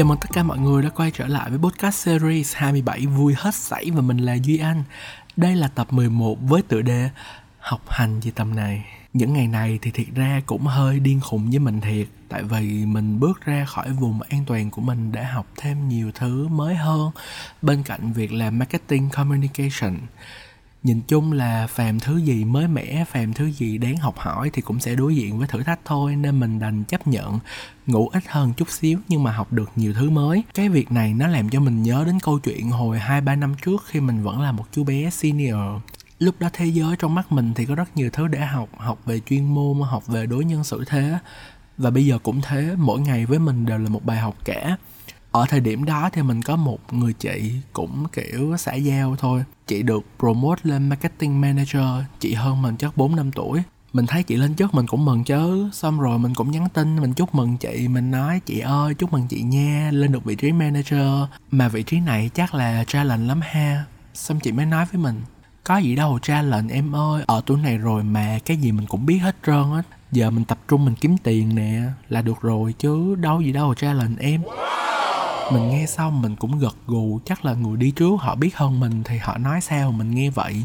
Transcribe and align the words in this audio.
Chào 0.00 0.06
mừng 0.06 0.18
tất 0.18 0.28
cả 0.32 0.42
mọi 0.42 0.58
người 0.58 0.82
đã 0.82 0.88
quay 0.88 1.10
trở 1.10 1.26
lại 1.26 1.50
với 1.50 1.58
podcast 1.58 1.94
series 1.94 2.54
27 2.56 3.06
vui 3.06 3.34
hết 3.38 3.54
sảy 3.54 3.90
và 3.90 4.00
mình 4.00 4.18
là 4.18 4.34
Duy 4.34 4.58
Anh. 4.58 4.82
Đây 5.36 5.56
là 5.56 5.68
tập 5.68 5.92
11 5.92 6.38
với 6.48 6.62
tựa 6.62 6.82
đề 6.82 7.10
Học 7.58 7.90
hành 7.90 8.20
gì 8.20 8.30
tầm 8.30 8.56
này. 8.56 8.84
Những 9.12 9.32
ngày 9.32 9.48
này 9.48 9.78
thì 9.82 9.90
thiệt 9.90 10.06
ra 10.14 10.40
cũng 10.46 10.66
hơi 10.66 11.00
điên 11.00 11.20
khùng 11.20 11.50
với 11.50 11.58
mình 11.58 11.80
thiệt, 11.80 12.06
Tại 12.28 12.42
vì 12.42 12.86
mình 12.86 13.20
bước 13.20 13.40
ra 13.44 13.64
khỏi 13.64 13.92
vùng 13.92 14.22
an 14.22 14.44
toàn 14.46 14.70
của 14.70 14.82
mình 14.82 15.12
để 15.12 15.24
học 15.24 15.46
thêm 15.56 15.88
nhiều 15.88 16.10
thứ 16.14 16.48
mới 16.48 16.74
hơn 16.74 17.10
Bên 17.62 17.82
cạnh 17.82 18.12
việc 18.12 18.32
làm 18.32 18.58
marketing 18.58 19.10
communication 19.10 19.96
nhìn 20.82 21.00
chung 21.08 21.32
là 21.32 21.66
phàm 21.66 22.00
thứ 22.00 22.16
gì 22.16 22.44
mới 22.44 22.68
mẻ, 22.68 23.04
phàm 23.04 23.32
thứ 23.32 23.46
gì 23.46 23.78
đáng 23.78 23.96
học 23.96 24.18
hỏi 24.18 24.50
thì 24.52 24.62
cũng 24.62 24.80
sẽ 24.80 24.94
đối 24.94 25.16
diện 25.16 25.38
với 25.38 25.48
thử 25.48 25.62
thách 25.62 25.80
thôi, 25.84 26.16
nên 26.16 26.40
mình 26.40 26.58
đành 26.58 26.84
chấp 26.84 27.06
nhận, 27.06 27.38
ngủ 27.86 28.08
ít 28.08 28.22
hơn 28.28 28.52
chút 28.56 28.70
xíu 28.70 28.98
nhưng 29.08 29.22
mà 29.22 29.32
học 29.32 29.52
được 29.52 29.70
nhiều 29.76 29.92
thứ 29.92 30.10
mới. 30.10 30.42
Cái 30.54 30.68
việc 30.68 30.92
này 30.92 31.14
nó 31.14 31.26
làm 31.26 31.48
cho 31.48 31.60
mình 31.60 31.82
nhớ 31.82 32.04
đến 32.06 32.18
câu 32.22 32.38
chuyện 32.38 32.70
hồi 32.70 32.98
hai 32.98 33.20
ba 33.20 33.36
năm 33.36 33.54
trước 33.64 33.84
khi 33.86 34.00
mình 34.00 34.22
vẫn 34.22 34.40
là 34.40 34.52
một 34.52 34.64
chú 34.72 34.84
bé 34.84 35.10
senior. 35.10 35.82
Lúc 36.18 36.34
đó 36.38 36.48
thế 36.52 36.66
giới 36.66 36.96
trong 36.98 37.14
mắt 37.14 37.32
mình 37.32 37.52
thì 37.54 37.66
có 37.66 37.74
rất 37.74 37.96
nhiều 37.96 38.10
thứ 38.12 38.28
để 38.28 38.40
học 38.40 38.68
học 38.76 38.98
về 39.06 39.20
chuyên 39.20 39.54
môn, 39.54 39.80
học 39.80 40.06
về 40.06 40.26
đối 40.26 40.44
nhân 40.44 40.64
xử 40.64 40.84
thế. 40.86 41.18
Và 41.78 41.90
bây 41.90 42.06
giờ 42.06 42.18
cũng 42.22 42.40
thế, 42.40 42.74
mỗi 42.78 43.00
ngày 43.00 43.26
với 43.26 43.38
mình 43.38 43.66
đều 43.66 43.78
là 43.78 43.88
một 43.88 44.04
bài 44.04 44.18
học 44.18 44.36
cả 44.44 44.76
ở 45.32 45.46
thời 45.48 45.60
điểm 45.60 45.84
đó 45.84 46.10
thì 46.12 46.22
mình 46.22 46.42
có 46.42 46.56
một 46.56 46.78
người 46.92 47.12
chị 47.12 47.52
cũng, 47.72 48.06
kiểu, 48.12 48.56
xã 48.58 48.74
giao 48.74 49.16
thôi. 49.16 49.44
Chị 49.66 49.82
được 49.82 50.04
promote 50.18 50.60
lên 50.64 50.88
marketing 50.88 51.40
manager, 51.40 52.04
chị 52.20 52.34
hơn 52.34 52.62
mình 52.62 52.76
chắc 52.76 52.96
4 52.96 53.16
năm 53.16 53.32
tuổi. 53.32 53.62
Mình 53.92 54.06
thấy 54.06 54.22
chị 54.22 54.36
lên 54.36 54.54
trước 54.54 54.74
mình 54.74 54.86
cũng 54.86 55.04
mừng 55.04 55.24
chứ 55.24 55.70
xong 55.72 56.00
rồi 56.00 56.18
mình 56.18 56.34
cũng 56.34 56.50
nhắn 56.50 56.68
tin, 56.74 57.00
mình 57.00 57.12
chúc 57.12 57.34
mừng 57.34 57.56
chị, 57.56 57.88
mình 57.88 58.10
nói, 58.10 58.40
chị 58.46 58.60
ơi, 58.60 58.94
chúc 58.94 59.12
mừng 59.12 59.26
chị 59.28 59.42
nha, 59.42 59.90
lên 59.92 60.12
được 60.12 60.24
vị 60.24 60.34
trí 60.34 60.52
manager. 60.52 61.28
Mà 61.50 61.68
vị 61.68 61.82
trí 61.82 62.00
này 62.00 62.30
chắc 62.34 62.54
là 62.54 62.84
challenge 62.84 63.26
lắm 63.26 63.40
ha. 63.42 63.84
Xong 64.14 64.40
chị 64.40 64.52
mới 64.52 64.66
nói 64.66 64.86
với 64.92 65.02
mình, 65.02 65.20
có 65.64 65.76
gì 65.76 65.96
đâu 65.96 66.18
challenge 66.22 66.74
em 66.74 66.96
ơi. 66.96 67.24
Ở 67.26 67.40
tuổi 67.46 67.58
này 67.58 67.78
rồi 67.78 68.02
mà 68.02 68.38
cái 68.44 68.56
gì 68.56 68.72
mình 68.72 68.86
cũng 68.86 69.06
biết 69.06 69.18
hết 69.18 69.36
trơn 69.46 69.72
á. 69.72 69.82
Giờ 70.12 70.30
mình 70.30 70.44
tập 70.44 70.58
trung 70.68 70.84
mình 70.84 70.94
kiếm 70.94 71.16
tiền 71.18 71.54
nè, 71.54 71.82
là 72.08 72.22
được 72.22 72.40
rồi 72.40 72.74
chứ. 72.78 73.14
Đâu 73.14 73.40
gì 73.40 73.52
đâu 73.52 73.74
challenge 73.74 74.16
em 74.18 74.42
mình 75.52 75.68
nghe 75.68 75.86
xong 75.86 76.22
mình 76.22 76.36
cũng 76.36 76.58
gật 76.58 76.76
gù, 76.86 77.20
chắc 77.24 77.44
là 77.44 77.54
người 77.54 77.76
đi 77.76 77.90
trước 77.90 78.20
họ 78.20 78.34
biết 78.34 78.56
hơn 78.56 78.80
mình 78.80 79.02
thì 79.04 79.18
họ 79.18 79.38
nói 79.38 79.60
sao 79.60 79.92
mình 79.92 80.10
nghe 80.10 80.30
vậy. 80.30 80.64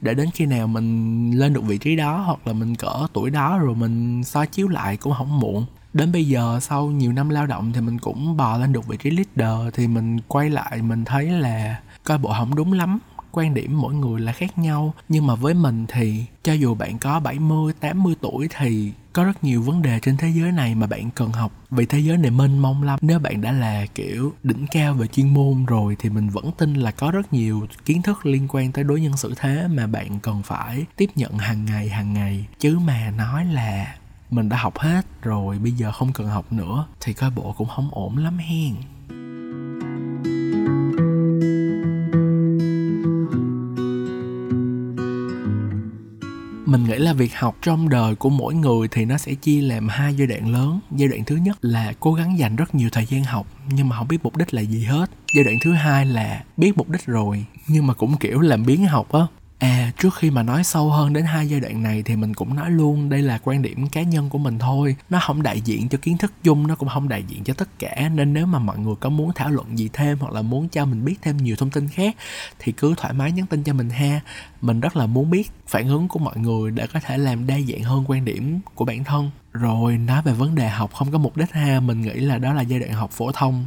Để 0.00 0.14
đến 0.14 0.28
khi 0.34 0.46
nào 0.46 0.66
mình 0.66 1.30
lên 1.38 1.52
được 1.52 1.64
vị 1.64 1.78
trí 1.78 1.96
đó 1.96 2.18
hoặc 2.18 2.46
là 2.46 2.52
mình 2.52 2.74
cỡ 2.74 3.06
tuổi 3.12 3.30
đó 3.30 3.58
rồi 3.58 3.74
mình 3.74 4.24
soi 4.24 4.46
chiếu 4.46 4.68
lại 4.68 4.96
cũng 4.96 5.14
không 5.18 5.40
muộn. 5.40 5.66
Đến 5.92 6.12
bây 6.12 6.28
giờ 6.28 6.58
sau 6.62 6.86
nhiều 6.86 7.12
năm 7.12 7.28
lao 7.28 7.46
động 7.46 7.72
thì 7.72 7.80
mình 7.80 7.98
cũng 7.98 8.36
bò 8.36 8.58
lên 8.58 8.72
được 8.72 8.86
vị 8.86 8.96
trí 8.96 9.10
leader 9.10 9.74
thì 9.74 9.86
mình 9.86 10.20
quay 10.28 10.50
lại 10.50 10.82
mình 10.82 11.04
thấy 11.04 11.26
là 11.26 11.80
coi 12.04 12.18
bộ 12.18 12.32
không 12.38 12.54
đúng 12.54 12.72
lắm 12.72 12.98
quan 13.36 13.54
điểm 13.54 13.80
mỗi 13.80 13.94
người 13.94 14.20
là 14.20 14.32
khác 14.32 14.58
nhau. 14.58 14.94
Nhưng 15.08 15.26
mà 15.26 15.34
với 15.34 15.54
mình 15.54 15.86
thì 15.88 16.24
cho 16.42 16.52
dù 16.52 16.74
bạn 16.74 16.98
có 16.98 17.20
70, 17.20 17.72
80 17.80 18.14
tuổi 18.20 18.48
thì 18.58 18.92
có 19.12 19.24
rất 19.24 19.44
nhiều 19.44 19.62
vấn 19.62 19.82
đề 19.82 19.98
trên 20.02 20.16
thế 20.16 20.28
giới 20.28 20.52
này 20.52 20.74
mà 20.74 20.86
bạn 20.86 21.10
cần 21.10 21.32
học. 21.32 21.52
Vì 21.70 21.86
thế 21.86 21.98
giới 21.98 22.16
này 22.16 22.30
mênh 22.30 22.58
mông 22.58 22.82
lắm. 22.82 22.98
Nếu 23.02 23.18
bạn 23.18 23.40
đã 23.40 23.52
là 23.52 23.86
kiểu 23.94 24.32
đỉnh 24.42 24.66
cao 24.72 24.94
về 24.94 25.06
chuyên 25.06 25.34
môn 25.34 25.66
rồi 25.66 25.96
thì 25.98 26.10
mình 26.10 26.28
vẫn 26.28 26.50
tin 26.58 26.74
là 26.74 26.90
có 26.90 27.10
rất 27.10 27.32
nhiều 27.32 27.66
kiến 27.84 28.02
thức 28.02 28.26
liên 28.26 28.48
quan 28.50 28.72
tới 28.72 28.84
đối 28.84 29.00
nhân 29.00 29.16
xử 29.16 29.34
thế 29.36 29.68
mà 29.68 29.86
bạn 29.86 30.20
cần 30.20 30.42
phải 30.42 30.86
tiếp 30.96 31.10
nhận 31.14 31.38
hàng 31.38 31.64
ngày 31.64 31.88
hàng 31.88 32.12
ngày. 32.12 32.46
Chứ 32.58 32.78
mà 32.78 33.12
nói 33.16 33.44
là 33.44 33.94
mình 34.30 34.48
đã 34.48 34.56
học 34.56 34.78
hết 34.78 35.06
rồi 35.22 35.58
bây 35.58 35.72
giờ 35.72 35.92
không 35.92 36.12
cần 36.12 36.26
học 36.26 36.52
nữa 36.52 36.86
thì 37.00 37.12
coi 37.12 37.30
bộ 37.30 37.54
cũng 37.58 37.68
không 37.68 37.88
ổn 37.92 38.16
lắm 38.16 38.38
hen. 38.38 38.74
Mình 46.76 46.90
nghĩ 46.90 46.98
là 46.98 47.12
việc 47.12 47.38
học 47.38 47.56
trong 47.62 47.88
đời 47.88 48.14
của 48.14 48.30
mỗi 48.30 48.54
người 48.54 48.88
thì 48.90 49.04
nó 49.04 49.18
sẽ 49.18 49.34
chia 49.34 49.60
làm 49.60 49.88
hai 49.88 50.14
giai 50.14 50.26
đoạn 50.26 50.52
lớn. 50.52 50.80
Giai 50.90 51.08
đoạn 51.08 51.24
thứ 51.24 51.36
nhất 51.36 51.58
là 51.62 51.92
cố 52.00 52.14
gắng 52.14 52.38
dành 52.38 52.56
rất 52.56 52.74
nhiều 52.74 52.88
thời 52.92 53.06
gian 53.06 53.24
học, 53.24 53.46
nhưng 53.72 53.88
mà 53.88 53.96
không 53.96 54.08
biết 54.08 54.18
mục 54.22 54.36
đích 54.36 54.54
là 54.54 54.62
gì 54.62 54.84
hết. 54.84 55.10
Giai 55.34 55.44
đoạn 55.44 55.56
thứ 55.62 55.72
hai 55.72 56.06
là 56.06 56.44
biết 56.56 56.72
mục 56.76 56.88
đích 56.88 57.06
rồi, 57.06 57.44
nhưng 57.68 57.86
mà 57.86 57.94
cũng 57.94 58.16
kiểu 58.16 58.40
làm 58.40 58.66
biến 58.66 58.86
học 58.86 59.12
á. 59.12 59.20
À, 59.58 59.92
trước 59.98 60.14
khi 60.14 60.30
mà 60.30 60.42
nói 60.42 60.64
sâu 60.64 60.90
hơn 60.90 61.12
đến 61.12 61.24
hai 61.24 61.48
giai 61.48 61.60
đoạn 61.60 61.82
này 61.82 62.02
thì 62.02 62.16
mình 62.16 62.34
cũng 62.34 62.56
nói 62.56 62.70
luôn 62.70 63.08
đây 63.08 63.22
là 63.22 63.38
quan 63.44 63.62
điểm 63.62 63.88
cá 63.88 64.02
nhân 64.02 64.28
của 64.30 64.38
mình 64.38 64.58
thôi. 64.58 64.96
Nó 65.10 65.18
không 65.22 65.42
đại 65.42 65.60
diện 65.60 65.88
cho 65.88 65.98
kiến 66.02 66.18
thức 66.18 66.32
chung, 66.42 66.66
nó 66.66 66.74
cũng 66.74 66.88
không 66.88 67.08
đại 67.08 67.24
diện 67.28 67.44
cho 67.44 67.54
tất 67.54 67.68
cả 67.78 68.10
nên 68.14 68.32
nếu 68.32 68.46
mà 68.46 68.58
mọi 68.58 68.78
người 68.78 68.94
có 69.00 69.08
muốn 69.08 69.32
thảo 69.34 69.50
luận 69.50 69.78
gì 69.78 69.90
thêm 69.92 70.18
hoặc 70.20 70.32
là 70.32 70.42
muốn 70.42 70.68
cho 70.68 70.84
mình 70.84 71.04
biết 71.04 71.14
thêm 71.22 71.36
nhiều 71.36 71.56
thông 71.56 71.70
tin 71.70 71.88
khác 71.88 72.16
thì 72.58 72.72
cứ 72.72 72.94
thoải 72.96 73.12
mái 73.12 73.32
nhắn 73.32 73.46
tin 73.46 73.62
cho 73.62 73.72
mình 73.72 73.90
ha. 73.90 74.20
Mình 74.60 74.80
rất 74.80 74.96
là 74.96 75.06
muốn 75.06 75.30
biết 75.30 75.50
phản 75.66 75.88
ứng 75.88 76.08
của 76.08 76.18
mọi 76.18 76.36
người 76.36 76.70
để 76.70 76.86
có 76.86 77.00
thể 77.00 77.18
làm 77.18 77.46
đa 77.46 77.56
dạng 77.68 77.82
hơn 77.82 78.04
quan 78.06 78.24
điểm 78.24 78.60
của 78.74 78.84
bản 78.84 79.04
thân. 79.04 79.30
Rồi 79.52 79.98
nói 79.98 80.22
về 80.22 80.32
vấn 80.32 80.54
đề 80.54 80.68
học 80.68 80.94
không 80.94 81.12
có 81.12 81.18
mục 81.18 81.36
đích 81.36 81.52
ha, 81.52 81.80
mình 81.80 82.00
nghĩ 82.00 82.14
là 82.14 82.38
đó 82.38 82.52
là 82.52 82.62
giai 82.62 82.80
đoạn 82.80 82.92
học 82.92 83.10
phổ 83.10 83.32
thông 83.32 83.64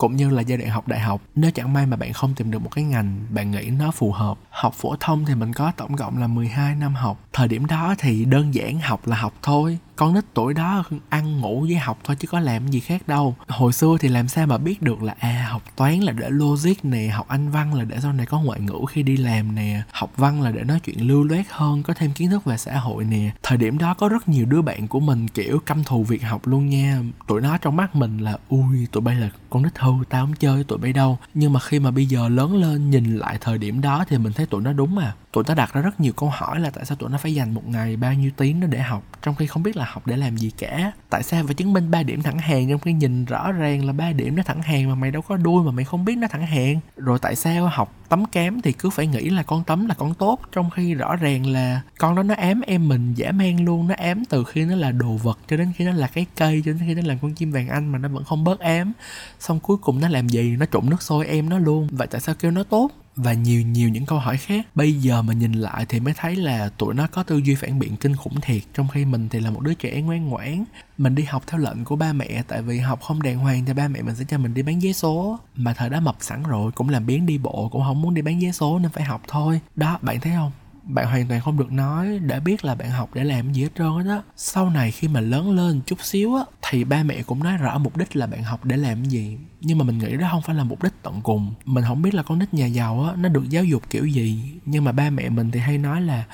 cũng 0.00 0.16
như 0.16 0.30
là 0.30 0.42
giai 0.42 0.58
đoạn 0.58 0.70
học 0.70 0.88
đại 0.88 1.00
học, 1.00 1.22
nếu 1.34 1.50
chẳng 1.50 1.72
may 1.72 1.86
mà 1.86 1.96
bạn 1.96 2.12
không 2.12 2.34
tìm 2.34 2.50
được 2.50 2.62
một 2.62 2.70
cái 2.74 2.84
ngành 2.84 3.18
bạn 3.30 3.50
nghĩ 3.50 3.70
nó 3.70 3.90
phù 3.90 4.12
hợp, 4.12 4.38
học 4.50 4.74
phổ 4.74 4.96
thông 5.00 5.24
thì 5.24 5.34
mình 5.34 5.52
có 5.52 5.72
tổng 5.76 5.96
cộng 5.96 6.18
là 6.18 6.26
12 6.26 6.74
năm 6.74 6.94
học. 6.94 7.20
Thời 7.32 7.48
điểm 7.48 7.66
đó 7.66 7.94
thì 7.98 8.24
đơn 8.24 8.54
giản 8.54 8.80
học 8.80 9.06
là 9.06 9.16
học 9.16 9.34
thôi 9.42 9.78
con 10.00 10.14
nít 10.14 10.24
tuổi 10.34 10.54
đó 10.54 10.84
ăn 11.08 11.40
ngủ 11.40 11.60
với 11.60 11.76
học 11.76 11.98
thôi 12.04 12.16
chứ 12.20 12.28
có 12.28 12.40
làm 12.40 12.68
gì 12.68 12.80
khác 12.80 13.08
đâu. 13.08 13.36
Hồi 13.48 13.72
xưa 13.72 13.96
thì 14.00 14.08
làm 14.08 14.28
sao 14.28 14.46
mà 14.46 14.58
biết 14.58 14.82
được 14.82 15.02
là 15.02 15.14
à 15.18 15.46
học 15.50 15.62
toán 15.76 15.98
là 15.98 16.12
để 16.12 16.30
logic 16.30 16.84
nè, 16.84 17.08
học 17.08 17.28
anh 17.28 17.50
văn 17.50 17.74
là 17.74 17.84
để 17.84 17.96
sau 18.02 18.12
này 18.12 18.26
có 18.26 18.40
ngoại 18.40 18.60
ngữ 18.60 18.78
khi 18.90 19.02
đi 19.02 19.16
làm 19.16 19.54
nè, 19.54 19.82
học 19.92 20.12
văn 20.16 20.42
là 20.42 20.50
để 20.50 20.64
nói 20.64 20.80
chuyện 20.80 21.08
lưu 21.08 21.24
loát 21.24 21.46
hơn, 21.50 21.82
có 21.82 21.94
thêm 21.94 22.12
kiến 22.12 22.30
thức 22.30 22.44
về 22.44 22.56
xã 22.56 22.78
hội 22.78 23.04
nè. 23.04 23.30
Thời 23.42 23.58
điểm 23.58 23.78
đó 23.78 23.94
có 23.94 24.08
rất 24.08 24.28
nhiều 24.28 24.46
đứa 24.46 24.62
bạn 24.62 24.88
của 24.88 25.00
mình, 25.00 25.28
kiểu, 25.28 25.58
căm 25.66 25.84
thù 25.84 26.04
việc 26.04 26.22
học 26.22 26.46
luôn 26.46 26.68
nha. 26.68 27.02
Tụi 27.26 27.40
nó 27.40 27.58
trong 27.58 27.76
mắt 27.76 27.96
mình 27.96 28.18
là, 28.18 28.38
ui, 28.48 28.86
tụi 28.92 29.00
bay 29.00 29.14
là 29.14 29.30
con 29.50 29.62
nít 29.62 29.78
hư, 29.78 29.92
tao 30.08 30.26
không 30.26 30.34
chơi 30.34 30.64
tụi 30.64 30.78
bay 30.78 30.92
đâu. 30.92 31.18
Nhưng 31.34 31.52
mà 31.52 31.60
khi 31.60 31.78
mà 31.78 31.90
bây 31.90 32.06
giờ 32.06 32.28
lớn 32.28 32.56
lên, 32.56 32.90
nhìn 32.90 33.16
lại 33.16 33.38
thời 33.40 33.58
điểm 33.58 33.80
đó 33.80 34.04
thì 34.08 34.18
mình 34.18 34.32
thấy 34.32 34.46
tụi 34.46 34.62
nó 34.62 34.72
đúng 34.72 34.94
mà. 34.94 35.14
tụi 35.32 35.44
nó 35.48 35.54
đặt 35.54 35.72
ra 35.72 35.80
rất 35.80 36.00
nhiều 36.00 36.12
câu 36.12 36.30
hỏi 36.32 36.60
là 36.60 36.70
tại 36.70 36.84
sao 36.84 36.96
tụi 36.96 37.10
nó 37.10 37.18
phải 37.18 37.34
dành 37.34 37.54
một 37.54 37.68
ngày 37.68 37.96
bao 37.96 38.14
nhiêu 38.14 38.30
tiếng 38.36 38.60
nó 38.60 38.66
để 38.66 38.82
học, 38.82 39.02
trong 39.22 39.34
khi 39.34 39.46
không 39.46 39.62
biết 39.62 39.76
là 39.76 39.84
học 39.90 40.06
để 40.06 40.16
làm 40.16 40.36
gì 40.36 40.50
cả. 40.58 40.92
Tại 41.10 41.22
sao 41.22 41.44
phải 41.46 41.54
chứng 41.54 41.72
minh 41.72 41.90
ba 41.90 42.02
điểm 42.02 42.22
thẳng 42.22 42.38
hàng 42.38 42.68
trong 42.68 42.80
khi 42.80 42.92
nhìn 42.92 43.24
rõ 43.24 43.52
ràng 43.52 43.84
là 43.84 43.92
ba 43.92 44.12
điểm 44.12 44.36
nó 44.36 44.42
thẳng 44.42 44.62
hàng 44.62 44.88
mà 44.88 44.94
mày 44.94 45.10
đâu 45.10 45.22
có 45.22 45.36
đuôi 45.36 45.64
mà 45.64 45.70
mày 45.70 45.84
không 45.84 46.04
biết 46.04 46.16
nó 46.18 46.28
thẳng 46.28 46.46
hàng? 46.46 46.80
Rồi 46.96 47.18
tại 47.22 47.36
sao 47.36 47.68
học 47.68 47.94
tấm 48.08 48.26
kém 48.26 48.60
thì 48.60 48.72
cứ 48.72 48.90
phải 48.90 49.06
nghĩ 49.06 49.30
là 49.30 49.42
con 49.42 49.64
tấm 49.64 49.86
là 49.86 49.94
con 49.94 50.14
tốt, 50.14 50.40
trong 50.52 50.70
khi 50.70 50.94
rõ 50.94 51.16
ràng 51.16 51.46
là 51.46 51.80
con 51.98 52.14
đó 52.14 52.22
nó 52.22 52.34
ám 52.34 52.60
em 52.60 52.88
mình 52.88 53.14
dã 53.14 53.32
man 53.32 53.64
luôn, 53.64 53.88
nó 53.88 53.94
ám 53.98 54.24
từ 54.24 54.44
khi 54.44 54.64
nó 54.64 54.76
là 54.76 54.92
đồ 54.92 55.12
vật 55.12 55.38
cho 55.48 55.56
đến 55.56 55.72
khi 55.76 55.84
nó 55.84 55.92
là 55.92 56.06
cái 56.06 56.26
cây, 56.36 56.62
cho 56.64 56.72
đến 56.72 56.80
khi 56.86 56.94
nó 56.94 57.02
làm 57.04 57.18
con 57.22 57.34
chim 57.34 57.52
vàng 57.52 57.68
anh 57.68 57.92
mà 57.92 57.98
nó 57.98 58.08
vẫn 58.08 58.24
không 58.24 58.44
bớt 58.44 58.60
ám. 58.60 58.92
Xong 59.40 59.60
cuối 59.60 59.76
cùng 59.76 60.00
nó 60.00 60.08
làm 60.08 60.28
gì? 60.28 60.56
Nó 60.56 60.66
trộn 60.72 60.90
nước 60.90 61.02
sôi 61.02 61.26
em 61.26 61.48
nó 61.48 61.58
luôn. 61.58 61.88
Vậy 61.90 62.06
tại 62.10 62.20
sao 62.20 62.34
kêu 62.34 62.50
nó 62.50 62.62
tốt? 62.62 62.90
Và 63.16 63.32
nhiều 63.32 63.62
nhiều 63.62 63.88
những 63.88 64.06
câu 64.06 64.18
hỏi 64.18 64.36
khác. 64.36 64.66
Bây 64.74 64.92
giờ 64.92 65.22
mà 65.22 65.32
nhìn 65.32 65.52
lại 65.52 65.86
thì 65.88 66.00
mới 66.00 66.14
thấy 66.16 66.36
là 66.36 66.68
tụi 66.68 66.94
nó 66.94 67.06
có 67.06 67.22
tư 67.22 67.36
duy 67.36 67.54
phản 67.54 67.78
biện 67.78 67.96
kinh 67.96 68.16
khủng 68.16 68.40
thiệt. 68.40 68.62
Trong 68.74 68.88
khi 68.88 69.04
mình 69.04 69.28
thì 69.28 69.40
là 69.40 69.50
một 69.50 69.60
đứa 69.60 69.74
trẻ 69.74 70.00
ngoan 70.00 70.28
ngoãn, 70.28 70.64
mình 70.98 71.14
đi 71.14 71.22
học 71.22 71.42
theo 71.46 71.60
lệnh 71.60 71.84
của 71.84 71.96
ba 71.96 72.12
mẹ, 72.12 72.42
tại 72.48 72.62
vì 72.62 72.78
học 72.78 73.00
không 73.02 73.22
đàng 73.22 73.38
hoàng 73.38 73.64
thì 73.64 73.72
ba 73.72 73.88
mẹ 73.88 74.02
mình 74.02 74.14
sẽ 74.14 74.24
cho 74.28 74.38
mình 74.38 74.54
đi 74.54 74.62
bán 74.62 74.80
vé 74.80 74.92
số. 74.92 75.38
Mà 75.56 75.74
thời 75.74 75.90
đó 75.90 76.00
mập 76.00 76.16
sẵn 76.20 76.42
rồi, 76.42 76.72
cũng 76.72 76.88
làm 76.88 77.06
biến 77.06 77.26
đi 77.26 77.38
bộ, 77.38 77.68
cũng 77.72 77.82
không 77.82 78.02
muốn 78.02 78.14
đi 78.14 78.22
bán 78.22 78.40
vé 78.40 78.52
số 78.52 78.78
nên 78.78 78.90
phải 78.90 79.04
học 79.04 79.22
thôi. 79.28 79.60
Đó, 79.76 79.98
bạn 80.02 80.20
thấy 80.20 80.32
không? 80.32 80.52
Bạn 80.82 81.06
hoàn 81.06 81.28
toàn 81.28 81.40
không 81.40 81.58
được 81.58 81.72
nói 81.72 82.18
để 82.18 82.40
biết 82.40 82.64
là 82.64 82.74
bạn 82.74 82.90
học 82.90 83.10
để 83.14 83.24
làm 83.24 83.52
gì 83.52 83.62
hết 83.62 83.68
trơn 83.78 84.08
á 84.08 84.22
sau 84.36 84.70
này 84.70 84.90
khi 84.90 85.08
mà 85.08 85.20
lớn 85.20 85.50
lên 85.50 85.80
chút 85.86 86.04
xíu 86.04 86.34
á, 86.34 86.44
thì 86.70 86.84
ba 86.84 87.02
mẹ 87.02 87.22
cũng 87.22 87.44
nói 87.44 87.56
rõ 87.56 87.78
mục 87.78 87.96
đích 87.96 88.16
là 88.16 88.26
bạn 88.26 88.42
học 88.42 88.64
để 88.64 88.76
làm 88.76 89.04
gì. 89.04 89.38
Nhưng 89.60 89.78
mà 89.78 89.84
mình 89.84 89.98
nghĩ 89.98 90.16
đó 90.16 90.28
không 90.30 90.42
phải 90.42 90.56
là 90.56 90.64
mục 90.64 90.82
đích 90.82 90.92
tận 91.02 91.20
cùng. 91.22 91.54
Mình 91.64 91.84
không 91.88 92.02
biết 92.02 92.14
là 92.14 92.22
con 92.22 92.38
nít 92.38 92.54
nhà 92.54 92.66
giàu 92.66 93.04
á, 93.04 93.12
nó 93.16 93.28
được 93.28 93.50
giáo 93.50 93.64
dục 93.64 93.90
kiểu 93.90 94.06
gì. 94.06 94.52
Nhưng 94.64 94.84
mà 94.84 94.92
ba 94.92 95.10
mẹ 95.10 95.28
mình 95.28 95.50
thì 95.50 95.60
hay 95.60 95.78
nói 95.78 96.00
là 96.00 96.24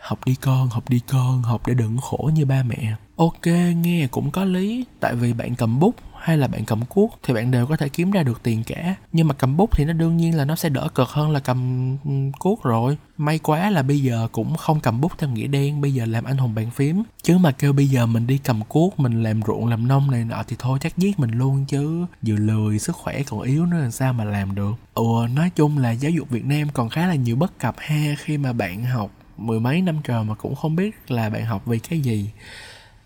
học 0.00 0.18
đi 0.26 0.34
con, 0.34 0.68
học 0.68 0.88
đi 0.88 1.00
con, 1.08 1.42
học 1.42 1.66
để 1.66 1.74
đừng 1.74 1.98
khổ 1.98 2.30
như 2.34 2.46
ba 2.46 2.62
mẹ. 2.62 2.94
Ok, 3.16 3.46
nghe 3.76 4.06
cũng 4.10 4.30
có 4.30 4.44
lý. 4.44 4.84
Tại 5.00 5.14
vì 5.14 5.32
bạn 5.32 5.54
cầm 5.54 5.80
bút 5.80 5.94
hay 6.20 6.38
là 6.38 6.46
bạn 6.46 6.64
cầm 6.64 6.84
cuốc 6.84 7.18
thì 7.22 7.34
bạn 7.34 7.50
đều 7.50 7.66
có 7.66 7.76
thể 7.76 7.88
kiếm 7.88 8.10
ra 8.10 8.22
được 8.22 8.42
tiền 8.42 8.64
cả. 8.64 8.94
Nhưng 9.12 9.28
mà 9.28 9.34
cầm 9.34 9.56
bút 9.56 9.70
thì 9.72 9.84
nó 9.84 9.92
đương 9.92 10.16
nhiên 10.16 10.36
là 10.36 10.44
nó 10.44 10.56
sẽ 10.56 10.68
đỡ 10.68 10.88
cực 10.94 11.08
hơn 11.08 11.30
là 11.30 11.40
cầm 11.40 11.96
ừ, 12.04 12.10
cuốc 12.38 12.62
rồi. 12.62 12.98
May 13.16 13.38
quá 13.38 13.70
là 13.70 13.82
bây 13.82 14.00
giờ 14.00 14.28
cũng 14.32 14.56
không 14.56 14.80
cầm 14.80 15.00
bút 15.00 15.12
theo 15.18 15.30
nghĩa 15.30 15.46
đen, 15.46 15.80
bây 15.80 15.94
giờ 15.94 16.04
làm 16.04 16.24
anh 16.24 16.36
hùng 16.36 16.54
bàn 16.54 16.70
phím. 16.70 17.02
Chứ 17.22 17.38
mà 17.38 17.50
kêu 17.50 17.72
bây 17.72 17.86
giờ 17.86 18.06
mình 18.06 18.26
đi 18.26 18.38
cầm 18.38 18.64
cuốc, 18.64 19.00
mình 19.00 19.22
làm 19.22 19.40
ruộng, 19.46 19.66
làm 19.66 19.88
nông 19.88 20.10
này 20.10 20.24
nọ 20.24 20.42
thì 20.48 20.56
thôi, 20.58 20.78
chắc 20.82 20.98
giết 20.98 21.18
mình 21.18 21.30
luôn 21.30 21.64
chứ. 21.64 22.06
Vừa 22.22 22.36
lười, 22.36 22.78
sức 22.78 22.96
khỏe 22.96 23.22
còn 23.22 23.40
yếu 23.40 23.66
nữa 23.66 23.78
làm 23.78 23.90
sao 23.90 24.12
mà 24.12 24.24
làm 24.24 24.54
được. 24.54 24.72
Ủa, 24.94 25.28
nói 25.34 25.50
chung 25.56 25.78
là 25.78 25.90
giáo 25.90 26.10
dục 26.10 26.30
việt 26.30 26.44
nam 26.44 26.68
còn 26.72 26.88
khá 26.88 27.06
là 27.06 27.14
nhiều 27.14 27.36
bất 27.36 27.58
cập 27.58 27.74
ha, 27.78 28.14
khi 28.18 28.38
mà 28.38 28.52
bạn 28.52 28.84
học 28.84 29.10
mười 29.38 29.60
mấy 29.60 29.82
năm 29.82 29.96
trời 30.04 30.24
mà 30.24 30.34
cũng 30.34 30.54
không 30.54 30.76
biết 30.76 31.10
là 31.10 31.30
bạn 31.30 31.44
học 31.44 31.62
vì 31.66 31.78
cái 31.78 32.00
gì. 32.00 32.30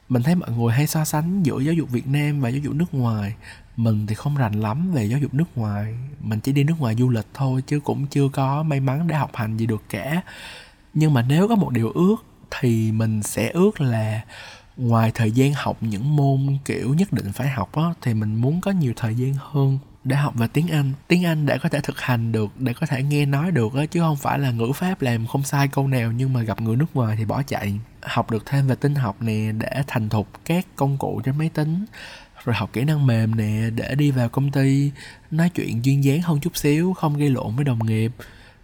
Mình 0.09 0.23
thấy 0.23 0.35
mọi 0.35 0.51
người 0.51 0.73
hay 0.73 0.87
so 0.87 1.05
sánh 1.05 1.43
giữa 1.43 1.61
giáo 1.61 1.75
dục 1.75 1.91
Việt 1.91 2.07
Nam 2.07 2.41
và 2.41 2.49
giáo 2.49 2.61
dục 2.61 2.75
nước 2.75 2.95
ngoài. 2.95 3.35
Mình 3.77 4.07
thì 4.07 4.15
không 4.15 4.37
rành 4.37 4.61
lắm 4.61 4.93
về 4.93 5.05
giáo 5.05 5.19
dục 5.19 5.35
nước 5.35 5.59
ngoài. 5.59 5.95
Mình 6.21 6.41
chỉ 6.41 6.53
đi 6.53 6.65
nước 6.65 6.75
ngoài 6.79 6.95
du 6.99 7.09
lịch 7.09 7.27
thôi 7.35 7.63
chứ 7.67 7.81
cũng 7.81 8.07
chưa 8.07 8.29
có 8.29 8.63
may 8.63 8.81
mắn 8.81 9.07
để 9.07 9.17
học 9.17 9.31
hành 9.35 9.57
gì 9.57 9.67
được 9.67 9.83
cả. 9.89 10.23
Nhưng 10.95 11.15
mà 11.15 11.23
nếu 11.23 11.49
có 11.49 11.55
một 11.55 11.71
điều 11.71 11.91
ước 11.91 12.17
thì 12.61 12.93
mình 12.93 13.23
sẽ 13.23 13.49
ước 13.49 13.81
là 13.81 14.21
ngoài 14.77 15.11
thời 15.15 15.31
gian 15.31 15.53
học 15.55 15.77
những 15.81 16.17
môn 16.17 16.59
kiểu 16.65 16.95
nhất 16.95 17.13
định 17.13 17.33
phải 17.33 17.49
học 17.49 17.73
á, 17.73 17.85
thì 18.03 18.15
mình 18.15 18.35
muốn 18.35 18.61
có 18.61 18.71
nhiều 18.71 18.93
thời 18.97 19.15
gian 19.15 19.35
hơn 19.39 19.79
để 20.05 20.17
học 20.17 20.35
về 20.37 20.47
tiếng 20.53 20.69
Anh. 20.69 20.93
Tiếng 21.09 21.25
Anh 21.25 21.47
để 21.47 21.59
có 21.59 21.69
thể 21.69 21.81
thực 21.81 22.01
hành 22.01 22.33
được, 22.33 22.61
để 22.61 22.73
có 22.73 22.87
thể 22.87 23.03
nghe 23.03 23.27
nói 23.27 23.51
được 23.51 23.75
á, 23.75 23.87
chứ 23.87 24.01
không 24.01 24.17
phải 24.17 24.39
là 24.39 24.51
ngữ 24.51 24.73
pháp 24.75 25.03
làm 25.03 25.27
không 25.27 25.43
sai 25.43 25.69
câu 25.69 25.89
nào, 25.89 26.13
nhưng 26.13 26.33
mà 26.33 26.43
gặp 26.43 26.61
người 26.61 26.77
nước 26.77 26.97
ngoài 26.97 27.17
thì 27.19 27.25
bỏ 27.25 27.43
chạy. 27.43 27.75
Học 28.03 28.31
được 28.31 28.47
thêm 28.47 28.67
về 28.67 28.75
tin 28.75 28.95
học 28.95 29.17
nè, 29.21 29.53
để 29.59 29.83
thành 29.87 30.09
thục 30.09 30.29
các 30.45 30.67
công 30.77 30.99
cụ 30.99 31.21
trên 31.25 31.39
máy 31.39 31.49
tính, 31.49 31.85
rồi 32.45 32.57
học 32.57 32.71
kỹ 32.73 32.85
năng 32.85 33.07
mềm 33.07 33.37
nè, 33.37 33.71
để 33.75 33.95
đi 33.95 34.11
vào 34.11 34.29
công 34.29 34.51
ty, 34.51 34.91
nói 35.31 35.49
chuyện 35.49 35.85
duyên 35.85 36.05
dáng 36.05 36.23
hơn 36.23 36.41
chút 36.41 36.57
xíu, 36.57 36.93
không 36.93 37.17
gây 37.17 37.31
lộn 37.31 37.57
với 37.57 37.65
đồng 37.65 37.87
nghiệp. 37.87 38.13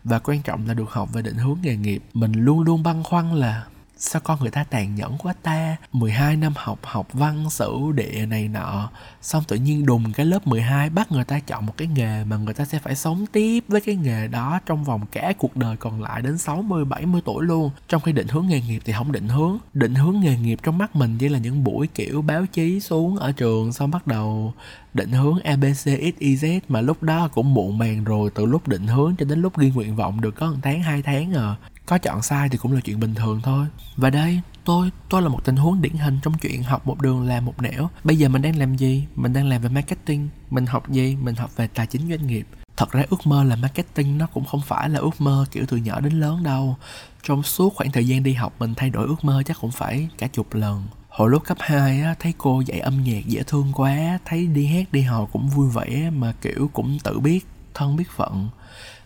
Và 0.05 0.19
quan 0.19 0.43
trọng 0.43 0.67
là 0.67 0.75
được 0.75 0.91
học 0.91 1.13
về 1.13 1.23
định 1.23 1.37
hướng 1.37 1.59
nghề 1.63 1.77
nghiệp. 1.77 2.03
Mình 2.15 2.33
luôn 2.33 2.61
luôn 2.61 2.83
băn 2.83 3.03
khoăn 3.03 3.35
là 3.35 3.65
sao 3.99 4.21
con 4.25 4.39
người 4.41 4.51
ta 4.51 4.65
tàn 4.65 4.95
nhẫn 4.95 5.19
quá 5.19 5.35
ta? 5.43 5.77
12 5.93 6.37
năm 6.37 6.53
học 6.57 6.79
học 6.83 7.09
văn, 7.13 7.51
sử 7.51 7.79
địa 7.95 8.27
này 8.27 8.49
nọ. 8.49 8.91
Xong 9.23 9.45
tự 9.49 9.57
nhiên 9.57 9.87
đùng 9.87 10.13
cái 10.13 10.27
lớp 10.27 10.47
12 10.47 10.91
bắt 10.91 11.13
người 11.13 11.25
ta 11.25 11.41
chọn 11.41 11.67
một 11.67 11.77
cái 11.77 11.89
nghề 11.89 12.25
mà 12.25 12.37
người 12.37 12.55
ta 12.55 12.65
sẽ 12.65 12.79
phải 12.79 12.95
sống 12.95 13.27
tiếp 13.33 13.65
với 13.69 13.81
cái 13.81 13.97
nghề 13.97 14.29
đó 14.29 14.61
trong 14.67 14.85
vòng 14.85 15.07
cả 15.13 15.33
cuộc 15.39 15.57
đời 15.57 15.77
còn 15.77 16.03
lại 16.03 16.23
đến 16.23 16.39
60 16.39 16.85
70 16.85 17.21
tuổi 17.25 17.47
luôn. 17.47 17.71
Trong 17.89 18.03
khi 18.03 18.13
định 18.13 18.29
hướng 18.29 18.47
nghề 18.47 18.61
nghiệp 18.61 18.83
thì 18.85 18.93
không 18.93 19.13
định 19.13 19.29
hướng. 19.29 19.59
Định 19.75 19.95
hướng 19.95 20.21
nghề 20.21 20.37
nghiệp 20.37 20.59
trong 20.63 20.79
mắt 20.79 20.97
mình 20.97 21.19
chỉ 21.19 21.29
là 21.29 21.39
những 21.39 21.65
buổi, 21.65 21.87
kiểu, 21.87 22.23
báo 22.23 22.47
chí 22.47 22.81
xuống 22.81 23.17
ở 23.17 23.33
trường 23.33 23.73
xong 23.73 23.91
bắt 23.91 24.07
đầu 24.07 24.55
định 24.95 25.13
hướng 25.13 25.41
ABC 25.41 25.87
XYZ 25.87 26.61
mà 26.69 26.81
lúc 26.81 27.03
đó 27.03 27.29
cũng 27.29 27.55
muộn 27.55 27.79
màng 27.79 28.05
rồi 28.05 28.31
từ 28.35 28.45
lúc 28.45 28.69
định 28.69 28.87
hướng 28.87 29.15
cho 29.19 29.25
đến 29.25 29.43
lúc 29.43 29.59
ghi 29.59 29.71
nguyện 29.71 29.97
vọng 29.97 30.21
được 30.21 30.31
có 30.31 30.51
một 30.51 30.57
tháng, 30.63 30.83
hai 30.83 31.03
tháng 31.03 31.33
à 31.33 31.57
có 31.89 31.99
chọn 31.99 32.23
sai 32.23 32.49
thì 32.49 32.59
cũng 32.59 32.73
là 32.73 32.81
chuyện 32.81 33.01
bình 33.01 33.15
thường 33.15 33.41
thôi. 33.43 33.67
Và 33.97 34.11
đây, 34.11 34.41
tôi 34.65 34.91
tôi 35.09 35.23
là 35.23 35.29
một 35.29 35.45
tình 35.45 35.57
huống 35.57 35.83
điển 35.83 35.95
hình 35.95 36.19
trong 36.23 36.39
chuyện 36.39 36.63
học 36.63 36.87
một 36.87 37.01
đường 37.01 37.29
làm 37.29 37.45
một 37.45 37.63
nẻo. 37.63 37.89
Bây 38.05 38.17
giờ 38.17 38.29
mình 38.29 38.43
đang 38.43 38.57
làm 38.59 38.77
gì? 38.77 39.07
Mình 39.15 39.33
đang 39.33 39.49
làm 39.49 39.63
về 39.63 39.69
marketing. 39.69 40.29
Mình 40.51 40.67
học 40.67 40.91
gì? 40.91 41.17
Mình 41.23 41.35
học 41.35 41.57
về 41.57 41.67
tài 41.67 41.87
chính 41.87 42.09
doanh 42.09 42.27
nghiệp. 42.27 42.47
Thật 42.77 42.91
ra 42.91 43.05
ước 43.11 43.27
mơ 43.27 43.45
là 43.45 43.57
marketing 43.57 44.19
nó 44.19 44.27
cũng 44.27 44.45
không 44.45 44.61
phải 44.61 44.89
là 44.89 44.99
ước 44.99 45.21
mơ 45.21 45.45
kiểu 45.51 45.65
từ 45.69 45.77
nhỏ 45.77 46.01
đến 46.01 46.21
lớn 46.21 46.43
đâu. 46.43 46.77
Trong 47.23 47.43
suốt 47.43 47.75
khoảng 47.75 47.93
thời 47.93 48.09
gian 48.09 48.23
đi 48.23 48.33
học, 48.33 48.53
mình 48.59 48.75
thay 48.75 48.91
đổi 48.91 49.07
ước 49.07 49.25
mơ 49.25 49.43
chắc 49.47 49.57
cũng 49.61 49.71
phải 49.71 50.09
cả 50.19 50.27
chục 50.27 50.55
lần. 50.55 50.87
Hồi 51.09 51.31
lúc 51.31 51.45
cấp 51.45 51.57
2 51.61 52.01
á, 52.01 52.15
thấy 52.19 52.35
cô 52.39 52.61
dạy 52.61 52.81
âm 52.81 53.05
nhạc 53.05 53.27
dễ 53.27 53.43
thương 53.43 53.73
quá, 53.75 54.19
thấy 54.25 54.47
đi 54.47 54.67
hát, 54.67 54.93
đi 54.93 55.01
hò 55.01 55.25
cũng 55.25 55.49
vui 55.49 55.71
vẻ 55.71 56.11
mà 56.11 56.33
kiểu 56.43 56.71
cũng 56.73 56.99
tự 57.05 57.19
biết, 57.19 57.47
thân 57.75 57.97
biết 57.97 58.11
phận 58.17 58.49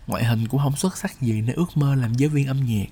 ngoại 0.07 0.25
hình 0.25 0.49
cũng 0.49 0.61
không 0.61 0.77
xuất 0.77 0.97
sắc 0.97 1.21
gì 1.21 1.43
nên 1.43 1.57
ước 1.57 1.77
mơ 1.77 1.95
làm 1.95 2.15
giáo 2.15 2.31
viên 2.31 2.47
âm 2.47 2.61
nhạc 2.67 2.87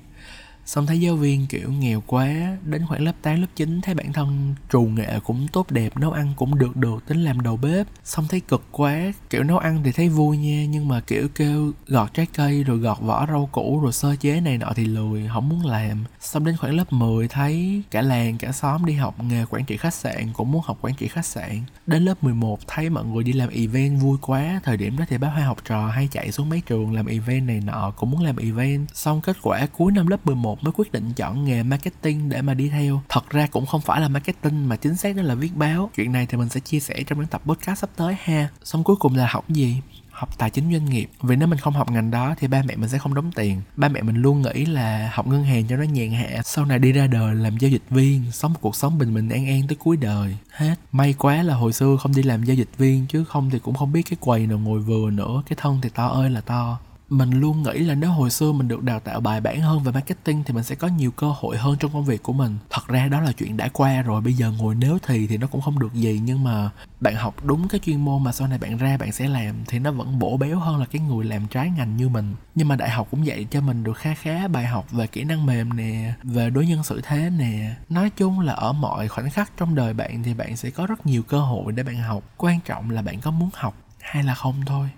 xong 0.70 0.86
thấy 0.86 1.00
giáo 1.00 1.16
viên 1.16 1.46
kiểu 1.46 1.72
nghèo 1.72 2.02
quá 2.06 2.56
đến 2.64 2.86
khoảng 2.86 3.02
lớp 3.02 3.12
8, 3.22 3.40
lớp 3.40 3.46
9 3.56 3.80
thấy 3.80 3.94
bản 3.94 4.12
thân 4.12 4.54
trù 4.72 4.80
nghệ 4.80 5.20
cũng 5.24 5.48
tốt 5.52 5.70
đẹp 5.70 5.96
nấu 5.96 6.12
ăn 6.12 6.32
cũng 6.36 6.58
được 6.58 6.76
được 6.76 7.06
tính 7.06 7.24
làm 7.24 7.40
đầu 7.40 7.56
bếp. 7.56 7.86
Xong 8.04 8.26
thấy 8.28 8.40
cực 8.40 8.62
quá 8.70 9.12
kiểu 9.30 9.42
nấu 9.42 9.58
ăn 9.58 9.80
thì 9.84 9.92
thấy 9.92 10.08
vui 10.08 10.36
nha 10.36 10.66
nhưng 10.66 10.88
mà 10.88 11.00
kiểu 11.00 11.28
kêu 11.34 11.72
gọt 11.86 12.14
trái 12.14 12.26
cây 12.34 12.64
rồi 12.64 12.78
gọt 12.78 13.00
vỏ 13.00 13.26
rau 13.26 13.48
củ 13.52 13.80
rồi 13.80 13.92
sơ 13.92 14.16
chế 14.16 14.40
này 14.40 14.58
nọ 14.58 14.72
thì 14.76 14.84
lười 14.84 15.28
không 15.34 15.48
muốn 15.48 15.66
làm. 15.66 16.04
Xong 16.20 16.44
đến 16.44 16.56
khoảng 16.56 16.74
lớp 16.74 16.92
10 16.92 17.28
thấy 17.28 17.82
cả 17.90 18.02
làng 18.02 18.38
cả 18.38 18.52
xóm 18.52 18.84
đi 18.84 18.94
học 18.94 19.14
nghề 19.22 19.44
quản 19.50 19.64
trị 19.64 19.76
khách 19.76 19.94
sạn 19.94 20.32
cũng 20.32 20.52
muốn 20.52 20.62
học 20.64 20.78
quản 20.80 20.94
trị 20.94 21.08
khách 21.08 21.26
sạn. 21.26 21.62
Đến 21.86 22.04
lớp 22.04 22.24
11 22.24 22.58
thấy 22.66 22.90
mọi 22.90 23.04
người 23.04 23.24
đi 23.24 23.32
làm 23.32 23.48
event 23.48 24.00
vui 24.00 24.18
quá 24.20 24.60
thời 24.64 24.76
điểm 24.76 24.96
đó 24.98 25.04
thì 25.08 25.18
bác 25.18 25.28
hoa 25.28 25.44
học 25.44 25.58
trò 25.64 25.86
hay 25.86 26.08
chạy 26.12 26.32
xuống 26.32 26.48
mấy 26.48 26.60
trường 26.60 26.94
làm 26.94 27.06
event 27.06 27.46
này 27.46 27.60
nọ 27.60 27.92
cũng 27.96 28.10
muốn 28.10 28.22
làm 28.22 28.36
event. 28.36 28.88
Xong 28.94 29.20
kết 29.20 29.36
quả 29.42 29.66
cuối 29.66 29.92
năm 29.92 30.06
lớp 30.06 30.26
11 30.26 30.59
mới 30.62 30.72
quyết 30.76 30.92
định 30.92 31.12
chọn 31.16 31.44
nghề 31.44 31.62
marketing 31.62 32.28
để 32.28 32.42
mà 32.42 32.54
đi 32.54 32.68
theo. 32.68 33.02
Thật 33.08 33.30
ra 33.30 33.46
cũng 33.46 33.66
không 33.66 33.80
phải 33.80 34.00
là 34.00 34.08
marketing 34.08 34.68
mà 34.68 34.76
chính 34.76 34.96
xác 34.96 35.16
đó 35.16 35.22
là 35.22 35.34
viết 35.34 35.56
báo. 35.56 35.90
Chuyện 35.96 36.12
này 36.12 36.26
thì 36.26 36.38
mình 36.38 36.48
sẽ 36.48 36.60
chia 36.60 36.80
sẻ 36.80 37.02
trong 37.06 37.18
những 37.18 37.28
tập 37.28 37.42
podcast 37.46 37.78
sắp 37.78 37.90
tới 37.96 38.16
ha. 38.24 38.48
Xong 38.64 38.84
cuối 38.84 38.96
cùng 38.96 39.14
là 39.14 39.26
học 39.30 39.48
gì? 39.48 39.80
Học 40.10 40.38
tài 40.38 40.50
chính 40.50 40.72
doanh 40.72 40.84
nghiệp. 40.84 41.10
Vì 41.22 41.36
nếu 41.36 41.48
mình 41.48 41.58
không 41.58 41.74
học 41.74 41.90
ngành 41.90 42.10
đó 42.10 42.34
thì 42.38 42.48
ba 42.48 42.62
mẹ 42.66 42.76
mình 42.76 42.88
sẽ 42.88 42.98
không 42.98 43.14
đóng 43.14 43.32
tiền. 43.32 43.60
Ba 43.76 43.88
mẹ 43.88 44.02
mình 44.02 44.16
luôn 44.16 44.42
nghĩ 44.42 44.64
là 44.64 45.10
học 45.14 45.26
ngân 45.26 45.44
hàng 45.44 45.66
cho 45.66 45.76
nó 45.76 45.82
nhàn 45.82 46.10
hạ, 46.12 46.42
sau 46.44 46.64
này 46.64 46.78
đi 46.78 46.92
ra 46.92 47.06
đời 47.06 47.34
làm 47.34 47.58
giao 47.58 47.70
dịch 47.70 47.82
viên, 47.90 48.32
sống 48.32 48.52
một 48.52 48.58
cuộc 48.62 48.76
sống 48.76 48.98
bình 48.98 49.14
bình 49.14 49.28
an 49.28 49.46
an 49.46 49.62
tới 49.68 49.76
cuối 49.76 49.96
đời. 49.96 50.36
Hết. 50.50 50.74
May 50.92 51.14
quá 51.18 51.42
là 51.42 51.54
hồi 51.54 51.72
xưa 51.72 51.96
không 52.00 52.14
đi 52.14 52.22
làm 52.22 52.44
giao 52.44 52.56
dịch 52.56 52.78
viên, 52.78 53.06
chứ 53.06 53.24
không 53.24 53.50
thì 53.50 53.58
cũng 53.58 53.74
không 53.74 53.92
biết 53.92 54.02
cái 54.10 54.16
quầy 54.20 54.46
nào 54.46 54.58
ngồi 54.58 54.80
vừa 54.80 55.10
nữa, 55.10 55.42
cái 55.48 55.56
thân 55.60 55.78
thì 55.82 55.88
to 55.88 56.06
ơi 56.06 56.30
là 56.30 56.40
to 56.40 56.78
mình 57.10 57.30
luôn 57.30 57.62
nghĩ 57.62 57.78
là 57.78 57.94
nếu 57.94 58.10
hồi 58.10 58.30
xưa 58.30 58.52
mình 58.52 58.68
được 58.68 58.82
đào 58.82 59.00
tạo 59.00 59.20
bài 59.20 59.40
bản 59.40 59.60
hơn 59.60 59.82
về 59.82 59.92
marketing 59.92 60.44
thì 60.44 60.54
mình 60.54 60.64
sẽ 60.64 60.74
có 60.74 60.88
nhiều 60.88 61.10
cơ 61.10 61.32
hội 61.36 61.56
hơn 61.56 61.76
trong 61.80 61.92
công 61.92 62.04
việc 62.04 62.22
của 62.22 62.32
mình. 62.32 62.58
Thật 62.70 62.86
ra 62.88 63.08
đó 63.08 63.20
là 63.20 63.32
chuyện 63.32 63.56
đã 63.56 63.68
qua 63.68 64.02
rồi, 64.02 64.20
bây 64.20 64.32
giờ 64.32 64.50
ngồi 64.50 64.74
nếu 64.74 64.98
thì 65.06 65.26
thì 65.26 65.36
nó 65.36 65.46
cũng 65.46 65.60
không 65.60 65.78
được 65.78 65.94
gì, 65.94 66.20
nhưng 66.24 66.44
mà 66.44 66.70
bạn 67.00 67.14
học 67.14 67.34
đúng 67.44 67.68
cái 67.68 67.80
chuyên 67.84 68.04
môn 68.04 68.24
mà 68.24 68.32
sau 68.32 68.48
này 68.48 68.58
bạn 68.58 68.76
ra 68.76 68.96
bạn 68.96 69.12
sẽ 69.12 69.28
làm 69.28 69.54
thì 69.66 69.78
nó 69.78 69.92
vẫn 69.92 70.18
bổ 70.18 70.36
béo 70.36 70.58
hơn 70.58 70.76
là 70.76 70.86
cái 70.86 71.02
người 71.02 71.24
làm 71.24 71.46
trái 71.46 71.70
ngành 71.70 71.96
như 71.96 72.08
mình. 72.08 72.34
Nhưng 72.54 72.68
mà 72.68 72.76
đại 72.76 72.90
học 72.90 73.08
cũng 73.10 73.26
dạy 73.26 73.46
cho 73.50 73.60
mình 73.60 73.84
được 73.84 73.96
khá 73.96 74.14
khá 74.14 74.48
bài 74.48 74.66
học 74.66 74.92
về 74.92 75.06
kỹ 75.06 75.24
năng 75.24 75.46
mềm 75.46 75.76
nè, 75.76 76.12
về 76.22 76.50
đối 76.50 76.66
nhân 76.66 76.84
xử 76.84 77.00
thế 77.04 77.30
nè. 77.30 77.74
Nói 77.88 78.10
chung 78.10 78.40
là 78.40 78.52
ở 78.52 78.72
mọi 78.72 79.08
khoảnh 79.08 79.30
khắc 79.30 79.52
trong 79.56 79.74
đời 79.74 79.94
bạn 79.94 80.22
thì 80.22 80.34
bạn 80.34 80.56
sẽ 80.56 80.70
có 80.70 80.86
rất 80.86 81.06
nhiều 81.06 81.22
cơ 81.22 81.40
hội 81.40 81.72
để 81.72 81.82
bạn 81.82 81.96
học. 81.96 82.22
Quan 82.36 82.60
trọng 82.64 82.90
là 82.90 83.02
bạn 83.02 83.20
có 83.20 83.30
muốn 83.30 83.50
học 83.54 83.74
hay 84.00 84.22
là 84.22 84.34
không 84.34 84.54
thôi. 84.66 84.88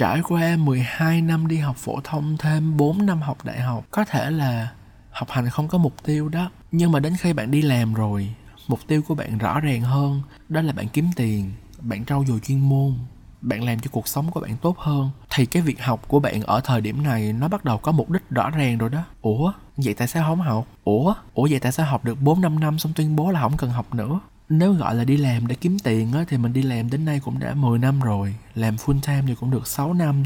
Trải 0.00 0.22
qua 0.22 0.56
12 0.56 1.22
năm 1.22 1.46
đi 1.46 1.56
học 1.56 1.76
phổ 1.76 2.00
thông, 2.04 2.36
thêm 2.38 2.76
4 2.76 3.06
năm 3.06 3.22
học 3.22 3.44
đại 3.44 3.60
học, 3.60 3.84
có 3.90 4.04
thể 4.04 4.30
là 4.30 4.72
học 5.10 5.30
hành 5.30 5.48
không 5.48 5.68
có 5.68 5.78
mục 5.78 5.94
tiêu 6.02 6.28
đó. 6.28 6.50
Nhưng 6.72 6.92
mà 6.92 7.00
đến 7.00 7.12
khi 7.18 7.32
bạn 7.32 7.50
đi 7.50 7.62
làm 7.62 7.94
rồi, 7.94 8.34
mục 8.68 8.80
tiêu 8.86 9.02
của 9.08 9.14
bạn 9.14 9.38
rõ 9.38 9.60
ràng 9.60 9.80
hơn, 9.80 10.22
đó 10.48 10.62
là 10.62 10.72
bạn 10.72 10.88
kiếm 10.88 11.10
tiền, 11.16 11.52
bạn 11.80 12.04
trau 12.04 12.24
dồi 12.28 12.40
chuyên 12.40 12.60
môn, 12.60 12.94
bạn 13.40 13.64
làm 13.64 13.80
cho 13.80 13.90
cuộc 13.92 14.08
sống 14.08 14.30
của 14.30 14.40
bạn 14.40 14.56
tốt 14.56 14.78
hơn. 14.78 15.10
Thì 15.34 15.46
cái 15.46 15.62
việc 15.62 15.82
học 15.82 16.08
của 16.08 16.20
bạn 16.20 16.42
ở 16.42 16.60
thời 16.64 16.80
điểm 16.80 17.02
này 17.02 17.32
nó 17.32 17.48
bắt 17.48 17.64
đầu 17.64 17.78
có 17.78 17.92
mục 17.92 18.10
đích 18.10 18.30
rõ 18.30 18.50
ràng 18.50 18.78
rồi 18.78 18.90
đó. 18.90 19.04
Ủa, 19.22 19.52
vậy 19.76 19.94
tại 19.94 20.08
sao 20.08 20.24
không 20.28 20.40
học? 20.40 20.66
Ủa 20.84 21.14
ủa 21.34 21.48
vậy 21.50 21.60
tại 21.60 21.72
sao 21.72 21.86
học 21.86 22.04
được 22.04 22.20
4 22.22 22.40
năm 22.40 22.60
năm 22.60 22.78
xong 22.78 22.92
tuyên 22.96 23.16
bố 23.16 23.30
là 23.30 23.40
không 23.40 23.56
cần 23.56 23.70
học 23.70 23.94
nữa? 23.94 24.20
Nếu 24.50 24.72
gọi 24.72 24.94
là 24.94 25.04
đi 25.04 25.16
làm 25.16 25.46
để 25.46 25.54
kiếm 25.54 25.78
tiền 25.78 26.12
á, 26.12 26.24
thì 26.28 26.36
mình 26.36 26.52
đi 26.52 26.62
làm 26.62 26.90
đến 26.90 27.04
nay 27.04 27.20
cũng 27.24 27.38
đã 27.38 27.54
10 27.54 27.78
năm 27.78 28.00
rồi. 28.00 28.34
Làm 28.54 28.76
full 28.76 29.00
time 29.00 29.22
thì 29.26 29.34
cũng 29.34 29.50
được 29.50 29.66
6 29.66 29.94
năm. 29.94 30.24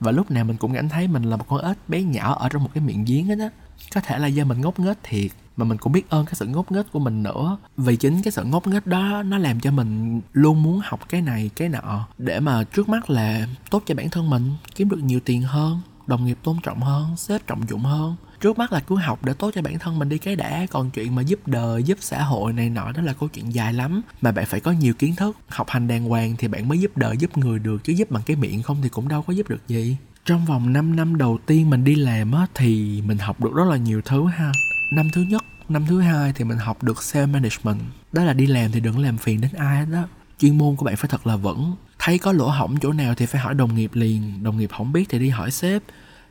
Và 0.00 0.12
lúc 0.12 0.30
nào 0.30 0.44
mình 0.44 0.56
cũng 0.56 0.74
cảm 0.74 0.88
thấy 0.88 1.08
mình 1.08 1.22
là 1.22 1.36
một 1.36 1.44
con 1.48 1.64
ếch 1.64 1.88
bé 1.88 2.02
nhỏ 2.02 2.34
ở 2.34 2.48
trong 2.48 2.62
một 2.62 2.70
cái 2.74 2.84
miệng 2.84 3.04
giếng 3.04 3.26
hết 3.26 3.38
á. 3.38 3.48
Có 3.94 4.00
thể 4.00 4.18
là 4.18 4.26
do 4.26 4.44
mình 4.44 4.60
ngốc 4.60 4.80
nghếch 4.80 4.98
thiệt 5.02 5.30
mà 5.56 5.64
mình 5.64 5.78
cũng 5.78 5.92
biết 5.92 6.10
ơn 6.10 6.26
cái 6.26 6.34
sự 6.34 6.46
ngốc 6.46 6.72
nghếch 6.72 6.92
của 6.92 6.98
mình 6.98 7.22
nữa. 7.22 7.56
Vì 7.76 7.96
chính 7.96 8.22
cái 8.22 8.32
sự 8.32 8.44
ngốc 8.44 8.66
nghếch 8.66 8.86
đó 8.86 9.22
nó 9.22 9.38
làm 9.38 9.60
cho 9.60 9.70
mình 9.70 10.20
luôn 10.32 10.62
muốn 10.62 10.80
học 10.84 11.00
cái 11.08 11.22
này 11.22 11.50
cái 11.56 11.68
nọ 11.68 12.06
để 12.18 12.40
mà 12.40 12.64
trước 12.64 12.88
mắt 12.88 13.10
là 13.10 13.46
tốt 13.70 13.82
cho 13.86 13.94
bản 13.94 14.10
thân 14.10 14.30
mình 14.30 14.52
kiếm 14.74 14.88
được 14.88 15.00
nhiều 15.02 15.20
tiền 15.24 15.42
hơn 15.42 15.80
đồng 16.06 16.24
nghiệp 16.24 16.38
tôn 16.42 16.56
trọng 16.62 16.80
hơn 16.80 17.16
sếp 17.16 17.46
trọng 17.46 17.68
dụng 17.68 17.80
hơn 17.82 18.16
trước 18.40 18.58
mắt 18.58 18.72
là 18.72 18.80
cứ 18.80 18.96
học 18.96 19.24
để 19.24 19.32
tốt 19.34 19.50
cho 19.54 19.62
bản 19.62 19.78
thân 19.78 19.98
mình 19.98 20.08
đi 20.08 20.18
cái 20.18 20.36
đã. 20.36 20.66
Còn 20.70 20.90
chuyện 20.90 21.14
mà 21.14 21.22
giúp 21.22 21.48
đời, 21.48 21.82
giúp 21.82 21.98
xã 22.00 22.22
hội 22.22 22.52
này 22.52 22.70
nọ, 22.70 22.92
đó 22.92 23.02
là 23.02 23.12
câu 23.12 23.28
chuyện 23.28 23.54
dài 23.54 23.72
lắm. 23.72 24.02
Mà 24.20 24.32
bạn 24.32 24.46
phải 24.46 24.60
có 24.60 24.72
nhiều 24.72 24.94
kiến 24.94 25.16
thức, 25.16 25.36
học 25.48 25.70
hành 25.70 25.88
đàng 25.88 26.04
hoàng 26.04 26.34
thì 26.38 26.48
bạn 26.48 26.68
mới 26.68 26.78
giúp 26.78 26.96
đời, 26.96 27.16
giúp 27.16 27.38
người 27.38 27.58
được. 27.58 27.84
Chứ 27.84 27.92
giúp 27.92 28.10
bằng 28.10 28.22
cái 28.26 28.36
miệng 28.36 28.62
không 28.62 28.76
thì 28.82 28.88
cũng 28.88 29.08
đâu 29.08 29.22
có 29.22 29.32
giúp 29.32 29.48
được 29.48 29.68
gì. 29.68 29.96
Trong 30.24 30.44
vòng 30.44 30.72
5 30.72 30.96
năm 30.96 31.18
đầu 31.18 31.38
tiên 31.46 31.70
mình 31.70 31.84
đi 31.84 31.94
làm 31.94 32.32
á, 32.32 32.46
thì 32.54 33.02
mình 33.06 33.18
học 33.18 33.40
được 33.40 33.54
rất 33.54 33.64
là 33.68 33.76
nhiều 33.76 34.00
thứ 34.04 34.26
ha. 34.26 34.52
Năm 34.92 35.10
thứ 35.14 35.22
nhất, 35.22 35.42
năm 35.68 35.86
thứ 35.88 36.00
hai 36.00 36.32
thì 36.32 36.44
mình 36.44 36.58
học 36.58 36.82
được 36.82 36.96
self 36.96 37.28
management. 37.28 37.80
Đó 38.12 38.24
là 38.24 38.32
đi 38.32 38.46
làm 38.46 38.72
thì 38.72 38.80
đừng 38.80 38.98
làm 38.98 39.18
phiền 39.18 39.40
đến 39.40 39.50
ai 39.52 39.78
hết 39.78 39.86
đó 39.92 40.02
chuyên 40.38 40.58
môn 40.58 40.76
của 40.76 40.84
bạn 40.84 40.96
phải 40.96 41.08
thật 41.08 41.26
là 41.26 41.36
vững. 41.36 41.76
Thấy 41.98 42.18
có 42.18 42.32
lỗ 42.32 42.48
hổng 42.48 42.76
chỗ 42.80 42.92
nào 42.92 43.14
thì 43.14 43.26
phải 43.26 43.40
hỏi 43.40 43.54
đồng 43.54 43.74
nghiệp 43.74 43.90
liền. 43.94 44.42
Đồng 44.42 44.58
nghiệp 44.58 44.70
không 44.76 44.92
biết 44.92 45.08
thì 45.08 45.18
đi 45.18 45.28
hỏi 45.28 45.50
sếp 45.50 45.82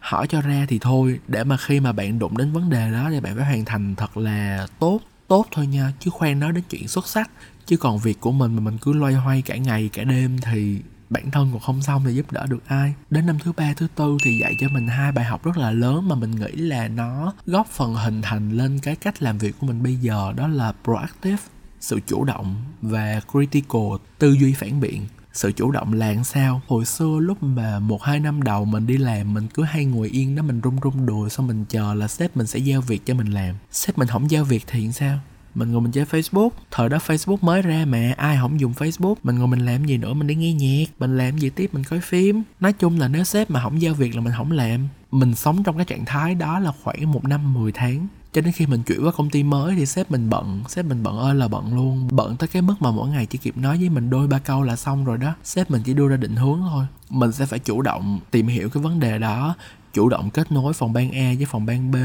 hỏi 0.06 0.28
cho 0.28 0.42
ra 0.42 0.66
thì 0.70 0.80
thôi, 0.80 1.20
để 1.28 1.44
mà 1.44 1.58
khi 1.58 1.80
mà 1.80 1.92
bạn 1.92 2.20
đụng 2.20 2.38
đến 2.38 2.52
vấn 2.52 2.70
đề 2.70 2.92
đó 2.92 3.08
thì 3.10 3.20
bạn 3.20 3.36
phải 3.36 3.46
hoàn 3.46 3.66
thành 3.66 3.96
thật 3.96 4.18
là 4.18 4.68
tốt 4.80 5.00
tốt 5.28 5.46
thôi 5.52 5.68
nha. 5.68 5.94
Chứ 6.00 6.10
khoan 6.10 6.40
nói 6.40 6.52
đến 6.52 6.64
chuyện 6.70 6.88
xuất 6.88 7.08
sắc, 7.08 7.30
chứ 7.66 7.78
còn 7.78 8.00
việc 8.00 8.20
của 8.20 8.32
mình 8.32 8.56
mà 8.56 8.62
mình 8.62 8.78
cứ 8.82 8.94
loay 8.94 9.14
hoay 9.14 9.42
cả 9.42 9.56
ngày, 9.56 9.90
cả 9.94 10.04
đêm 10.04 10.38
thì 10.42 10.82
bản 11.10 11.32
thân 11.32 11.50
còn 11.52 11.62
không 11.62 11.82
xong 11.82 12.04
thì 12.06 12.14
giúp 12.14 12.32
đỡ 12.32 12.46
được 12.50 12.64
ai. 12.68 12.94
Đến 13.10 13.26
năm 13.26 13.38
thứ 13.44 13.52
ba, 13.58 13.74
thứ 13.74 13.88
tư 13.96 14.18
thì 14.24 14.38
dạy 14.42 14.54
cho 14.62 14.68
mình 14.70 14.88
hai 14.88 15.12
bài 15.12 15.26
học 15.26 15.46
rất 15.46 15.58
là 15.58 15.72
lớn 15.72 16.08
mà 16.08 16.16
mình 16.16 16.32
nghĩ 16.32 16.52
là 16.52 16.88
nó 16.88 17.34
góp 17.46 17.68
phần 17.68 17.96
hình 17.96 18.22
thành 18.22 18.52
lên 18.52 18.80
cái 18.80 18.96
cách 18.96 19.24
làm 19.24 19.38
việc 19.38 19.56
của 19.60 19.68
mình 19.68 19.84
bây 19.84 19.96
giờ, 19.96 20.34
đó 20.36 20.48
là 20.48 20.74
proactive, 20.84 21.44
sự 21.80 22.00
chủ 22.08 22.24
động 22.24 22.56
và 22.82 23.22
critical, 23.32 23.82
tư 24.20 24.32
duy 24.40 24.54
phản 24.54 24.80
biện 24.80 25.08
sự 25.36 25.52
chủ 25.52 25.72
động 25.72 25.94
là 25.94 26.24
sao. 26.24 26.62
Hồi 26.68 26.86
xưa 26.86 27.20
lúc 27.20 27.44
mà 27.44 27.80
một 27.80 28.04
hai 28.04 28.20
năm 28.20 28.42
đầu 28.42 28.66
mình 28.66 28.88
đi 28.88 28.98
làm, 28.98 29.34
mình 29.34 29.48
cứ 29.54 29.64
hay 29.64 29.86
ngồi 29.86 30.10
yên 30.10 30.36
đó, 30.36 30.44
mình 30.44 30.62
run 30.62 30.80
run 30.80 31.06
đùi 31.06 31.30
xong 31.30 31.48
mình 31.48 31.66
chờ 31.70 31.94
là 31.94 32.08
sếp 32.08 32.38
mình 32.38 32.48
sẽ 32.48 32.60
giao 32.60 32.82
việc 32.82 33.06
cho 33.06 33.14
mình 33.14 33.28
làm. 33.28 33.56
Sếp 33.72 33.98
mình 33.98 34.08
không 34.08 34.32
giao 34.32 34.44
việc 34.44 34.64
thì 34.68 34.92
sao? 34.92 35.20
Mình 35.56 35.72
ngồi 35.72 35.82
mình 35.82 35.92
chơi 35.92 36.06
Facebook. 36.06 36.50
Thời 36.72 36.90
đó 36.90 36.98
Facebook 37.08 37.38
mới 37.42 37.62
ra 37.62 37.86
mà, 37.86 38.14
ai 38.18 38.38
không 38.42 38.60
dùng 38.60 38.74
Facebook? 38.74 39.16
Mình 39.24 39.40
ngồi 39.40 39.48
mình 39.48 39.66
làm 39.66 39.86
gì 39.86 39.98
nữa? 39.98 40.14
Mình 40.14 40.28
đi 40.28 40.36
nghe 40.36 40.54
nhạc, 40.54 40.86
mình 41.00 41.18
làm 41.18 41.38
gì 41.38 41.50
tiếp? 41.50 41.74
Mình 41.74 41.84
coi 41.84 42.00
phim. 42.00 42.44
Nói 42.60 42.74
chung 42.74 43.00
là 43.00 43.08
nếu 43.08 43.24
sếp 43.24 43.52
mà 43.52 43.62
không 43.62 43.82
giao 43.82 43.94
việc 43.94 44.16
là 44.16 44.22
mình 44.22 44.34
không 44.38 44.52
làm. 44.52 44.88
Mình 45.12 45.36
sống 45.36 45.64
trong 45.64 45.78
cái 45.78 45.86
trạng 45.86 46.06
thái 46.06 46.36
đó 46.36 46.60
là 46.60 46.72
khoảng 46.84 47.12
một 47.12 47.26
năm 47.26 47.54
10 47.54 47.72
tháng 47.72 48.08
cho 48.36 48.42
đến 48.42 48.54
khi 48.54 48.66
mình 48.66 48.84
chuyển 48.84 49.06
qua 49.06 49.12
công 49.12 49.30
ty 49.30 49.44
mới 49.44 49.76
thì 49.76 49.86
sếp 49.86 50.12
mình 50.12 50.30
bận, 50.30 50.64
sếp 50.68 50.86
mình 50.86 51.04
bận 51.04 51.18
ơi 51.18 51.36
là 51.36 51.48
bận 51.48 51.76
luôn. 51.76 52.08
Bận 52.12 52.38
tới 52.38 52.48
cái 52.48 52.62
mức 52.62 52.76
mà 52.80 52.92
mỗi 52.92 53.10
ngày 53.10 53.26
chỉ 53.26 53.38
kịp 53.38 53.58
nói 53.58 53.78
với 53.78 53.90
mình 53.90 54.10
đôi 54.10 54.28
ba 54.28 54.40
câu 54.40 54.64
là 54.64 54.76
xong 54.76 55.06
rồi 55.06 55.18
đó. 55.18 55.34
Sếp 55.44 55.72
mình 55.72 55.82
chỉ 55.86 55.94
đưa 55.94 56.08
ra 56.08 56.18
định 56.18 56.36
hướng 56.36 56.62
thôi. 56.70 56.86
Mình 57.10 57.32
sẽ 57.32 57.46
phải 57.46 57.60
chủ 57.60 57.82
động 57.82 58.20
tìm 58.32 58.48
hiểu 58.48 58.70
cái 58.70 58.84
vấn 58.84 59.00
đề 59.00 59.20
đó, 59.20 59.56
chủ 59.94 60.10
động 60.10 60.30
kết 60.30 60.52
nối 60.52 60.74
phòng 60.74 60.94
ban 60.94 61.12
A 61.12 61.34
với 61.38 61.46
phòng 61.46 61.66
ban 61.66 61.92
B, 61.92 61.96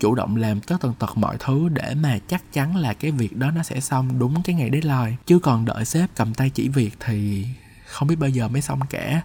chủ 0.00 0.14
động 0.14 0.36
làm 0.36 0.60
tất 0.60 0.76
tần 0.80 0.94
tật 0.98 1.16
mọi 1.16 1.36
thứ 1.40 1.68
để 1.68 1.94
mà 1.94 2.18
chắc 2.28 2.52
chắn 2.52 2.76
là 2.76 2.94
cái 2.94 3.10
việc 3.10 3.36
đó 3.36 3.50
nó 3.50 3.62
sẽ 3.62 3.80
xong 3.80 4.18
đúng 4.18 4.42
cái 4.42 4.56
ngày 4.56 4.70
deadline. 4.72 5.16
Chứ 5.26 5.38
còn 5.38 5.64
đợi 5.64 5.84
sếp 5.84 6.10
cầm 6.16 6.34
tay 6.34 6.50
chỉ 6.50 6.68
việc 6.68 6.94
thì 7.06 7.46
không 7.86 8.08
biết 8.08 8.16
bao 8.18 8.30
giờ 8.30 8.48
mới 8.48 8.62
xong 8.62 8.80
cả 8.90 9.22